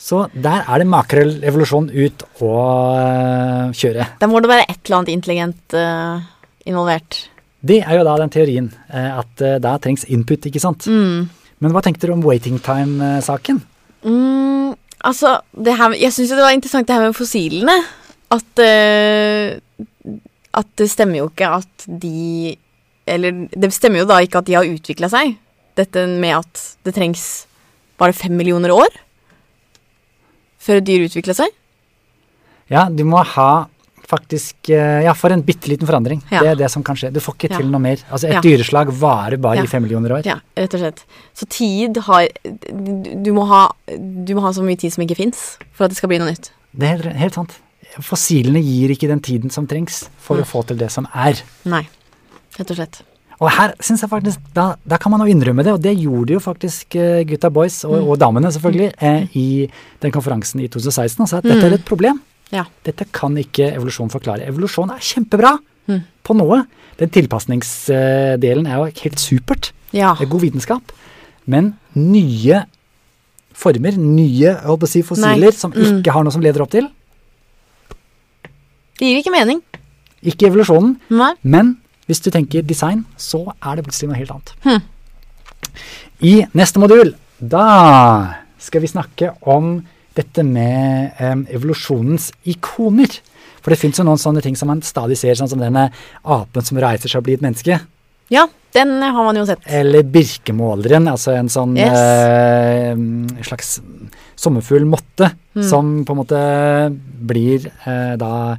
Så 0.00 0.24
der 0.32 0.64
er 0.64 0.80
det 0.80 0.88
makrellevolusjon 0.88 1.90
ut 1.92 2.24
å 2.40 2.54
øh, 2.96 3.74
kjøre. 3.76 4.06
Da 4.22 4.28
må 4.30 4.40
det 4.40 4.48
være 4.48 4.64
et 4.64 4.78
eller 4.80 5.02
annet 5.02 5.12
intelligent 5.12 5.76
uh, 5.76 6.22
involvert. 6.64 7.18
Det 7.60 7.82
er 7.82 7.98
jo 7.98 8.06
da 8.08 8.14
den 8.22 8.32
teorien, 8.32 8.70
eh, 8.88 9.10
at 9.20 9.44
uh, 9.44 9.58
da 9.60 9.74
trengs 9.82 10.06
input, 10.08 10.48
ikke 10.48 10.62
sant. 10.62 10.88
Men 11.60 11.74
hva 11.74 11.82
tenkte 11.84 12.08
du 12.08 12.14
om 12.14 12.24
waiting 12.24 12.56
time-saken? 12.64 13.60
Mm, 14.06 14.72
altså, 15.04 15.36
det 15.52 15.76
her, 15.76 15.96
jeg 16.00 16.14
syns 16.16 16.32
jo 16.32 16.38
det 16.38 16.46
var 16.46 16.56
interessant 16.56 16.88
det 16.88 16.96
her 16.96 17.10
med 17.10 17.18
fossilene. 17.18 17.76
At 18.30 18.62
uh, 18.62 19.58
At 20.54 20.68
det 20.78 20.86
stemmer 20.90 21.18
jo 21.18 21.28
ikke 21.32 21.48
at 21.58 21.86
de 21.88 22.54
Eller 23.10 23.46
det 23.50 23.72
stemmer 23.74 24.04
jo 24.04 24.06
da 24.06 24.20
ikke 24.22 24.38
at 24.38 24.46
de 24.46 24.54
har 24.54 24.68
utvikla 24.70 25.10
seg. 25.10 25.34
Dette 25.78 26.06
med 26.06 26.36
at 26.38 26.62
det 26.86 26.94
trengs 26.94 27.24
bare 28.00 28.16
fem 28.16 28.32
millioner 28.32 28.72
år 28.72 28.94
før 30.60 30.80
et 30.80 30.86
dyr 30.86 31.06
utvikler 31.06 31.36
seg. 31.36 31.52
Ja, 32.70 32.86
du 32.92 33.02
må 33.08 33.22
ha 33.24 33.66
faktisk 34.10 34.70
eh, 34.74 35.04
Ja, 35.06 35.14
for 35.16 35.32
en 35.34 35.42
bitte 35.46 35.70
liten 35.70 35.86
forandring. 35.88 36.20
Ja. 36.30 36.42
Det 36.44 36.50
er 36.52 36.60
det 36.64 36.70
som 36.74 36.82
kan 36.86 36.98
skje. 36.98 37.12
Du 37.14 37.20
får 37.22 37.36
ikke 37.38 37.50
Ja. 37.52 37.60
til 37.62 37.70
noe 37.70 37.80
mer. 37.80 38.02
Altså, 38.10 38.28
et 38.28 38.34
Ja. 38.38 38.42
dyreslag 38.44 38.90
varer 39.00 39.38
bare 39.40 39.56
Ja. 39.62 39.62
i 39.64 39.70
fem 39.70 39.82
millioner 39.86 40.10
år. 40.18 40.26
Ja, 40.26 40.40
rett 40.56 40.74
og 40.74 40.80
slett. 40.80 41.04
Så 41.34 41.48
tid 41.48 41.96
har 42.08 42.28
Du, 42.44 43.32
må, 43.32 43.46
ha, 43.46 43.70
du 43.88 44.34
må 44.34 44.40
ha 44.42 44.50
så 44.52 44.62
mye 44.66 44.76
tid 44.78 44.92
som 44.92 45.02
ikke 45.04 45.16
fins 45.16 45.56
for 45.72 45.84
at 45.84 45.90
det 45.90 45.96
skal 45.98 46.08
bli 46.08 46.18
noe 46.18 46.30
nytt. 46.32 46.50
Det 46.76 46.86
er 46.86 46.96
helt, 46.96 47.16
helt 47.16 47.34
sant. 47.34 47.56
Fossilene 48.00 48.60
gir 48.62 48.90
ikke 48.94 49.08
den 49.10 49.20
tiden 49.20 49.50
som 49.50 49.66
trengs 49.66 50.08
for 50.18 50.36
å 50.38 50.44
få 50.46 50.62
til 50.66 50.76
det 50.76 50.90
som 50.92 51.08
er. 51.14 51.40
Nei. 51.66 51.88
Rett 52.58 52.70
og 52.70 52.76
slett. 52.76 53.00
Og 53.40 53.48
her 53.50 53.72
synes 53.80 54.02
jeg 54.04 54.10
faktisk, 54.10 54.38
da, 54.52 54.74
da 54.86 54.98
kan 55.00 55.10
man 55.14 55.20
jo 55.24 55.32
innrømme 55.32 55.64
det, 55.64 55.72
og 55.72 55.80
det 55.80 55.94
gjorde 55.98 56.34
jo 56.36 56.40
faktisk 56.44 56.94
eh, 57.00 57.22
gutta 57.24 57.48
boys, 57.50 57.78
og, 57.88 57.96
og 58.12 58.18
damene 58.20 58.50
selvfølgelig, 58.52 58.92
eh, 59.00 59.28
i 59.34 59.70
den 60.02 60.12
konferansen 60.12 60.60
i 60.60 60.68
2016, 60.68 61.24
altså 61.24 61.38
at 61.38 61.44
dette 61.48 61.64
er 61.70 61.72
et 61.78 61.84
problem. 61.88 62.20
Ja. 62.50 62.64
Dette 62.86 63.06
kan 63.14 63.36
ikke 63.38 63.70
evolusjon 63.76 64.10
forklare. 64.12 64.46
Evolusjon 64.50 64.90
er 64.94 65.02
kjempebra 65.04 65.54
på 66.26 66.36
noe. 66.38 66.64
Den 67.00 67.10
tilpasningsdelen 67.14 68.66
er 68.68 68.76
jo 68.80 68.88
helt 69.04 69.22
supert. 69.22 69.70
Ja. 69.96 70.14
Det 70.18 70.26
er 70.26 70.32
god 70.32 70.44
vitenskap. 70.44 70.92
Men 71.50 71.72
nye 71.96 72.64
former, 73.60 73.96
nye 73.98 74.54
si, 74.88 75.02
fossiler 75.02 75.50
Nei. 75.50 75.56
som 75.56 75.72
ikke 75.74 76.12
har 76.14 76.24
noe 76.24 76.32
som 76.34 76.42
leder 76.44 76.62
opp 76.64 76.70
til, 76.72 76.88
Det 79.00 79.08
gir 79.08 79.22
ikke 79.22 79.32
mening. 79.32 79.62
ikke 80.22 80.50
evolusjonen, 80.50 80.98
Nei. 81.08 81.32
men 81.42 81.78
hvis 82.06 82.20
du 82.20 82.30
tenker 82.30 82.62
design, 82.62 83.06
så 83.16 83.54
er 83.62 83.76
det 83.76 83.84
plutselig 83.86 84.10
noe 84.10 84.18
helt 84.18 84.30
annet. 84.30 84.52
Hm. 84.64 84.82
I 86.20 86.34
neste 86.52 86.78
modul, 86.82 87.14
da 87.40 88.34
skal 88.60 88.82
vi 88.82 88.90
snakke 88.92 89.30
om 89.48 89.86
dette 90.16 90.42
med 90.46 91.12
em, 91.22 91.46
evolusjonens 91.54 92.30
ikoner. 92.50 93.18
For 93.60 93.70
det 93.74 93.78
fins 93.78 93.98
jo 94.00 94.04
noen 94.08 94.18
sånne 94.20 94.42
ting 94.42 94.56
som 94.56 94.68
man 94.72 94.80
stadig 94.82 95.18
ser, 95.20 95.34
sånn 95.38 95.50
som 95.52 95.60
denne 95.60 95.90
apen 96.24 96.64
som 96.64 96.78
reiser 96.80 97.08
seg 97.12 97.20
og 97.20 97.26
blir 97.28 97.36
et 97.38 97.44
menneske. 97.44 97.76
Ja, 98.30 98.46
den 98.72 98.96
har 99.02 99.24
man 99.26 99.36
jo 99.36 99.44
sett. 99.48 99.60
Eller 99.66 100.02
birkemåleren, 100.06 101.08
altså 101.10 101.34
en 101.36 101.48
sånn 101.50 101.76
Yes. 101.76 101.98
eh, 101.98 102.94
slags 103.44 103.80
sommerfugl 104.38 104.86
måtte, 104.86 105.32
Mm. 105.56 105.62
som 105.68 106.04
på 106.06 106.12
en 106.14 106.20
måte 106.22 106.40
blir 107.26 107.66
eh, 107.86 108.16
da 108.16 108.56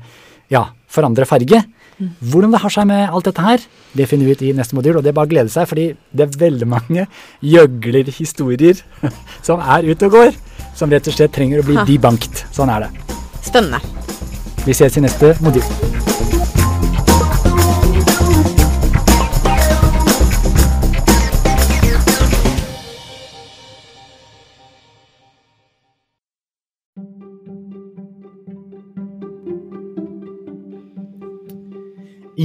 ja, 0.52 0.66
forandrer 0.92 1.26
farge. 1.26 1.64
Mm. 2.02 2.10
Hvordan 2.20 2.52
det 2.52 2.60
har 2.62 2.70
seg 2.70 2.88
med 2.88 3.10
alt 3.10 3.24
dette 3.30 3.42
her, 3.46 3.60
det 3.96 4.08
finner 4.10 4.26
vi 4.26 4.32
ut 4.36 4.42
i 4.42 4.52
neste 4.58 4.76
modul. 4.76 4.98
Og 4.98 5.04
det 5.04 5.10
er 5.14 5.14
bare 5.14 5.28
å 5.30 5.32
glede 5.32 5.50
seg, 5.54 5.68
fordi 5.70 5.96
det 6.14 6.26
er 6.28 6.38
veldig 6.50 6.68
mange 6.68 7.08
gjøglerhistorier 7.42 8.82
som 9.46 9.62
er 9.62 9.88
ute 9.88 10.06
og 10.10 10.12
går, 10.18 10.36
som 10.76 10.92
rett 10.92 11.08
og 11.08 11.16
slett 11.18 11.34
trenger 11.36 11.62
å 11.64 11.68
bli 11.68 11.80
debunked. 11.90 12.46
Sånn 12.56 12.72
er 12.74 12.88
det. 12.88 13.18
Spennende. 13.42 13.82
Vi 14.66 14.76
ses 14.78 14.98
i 14.98 15.04
neste 15.04 15.34
modul. 15.42 15.66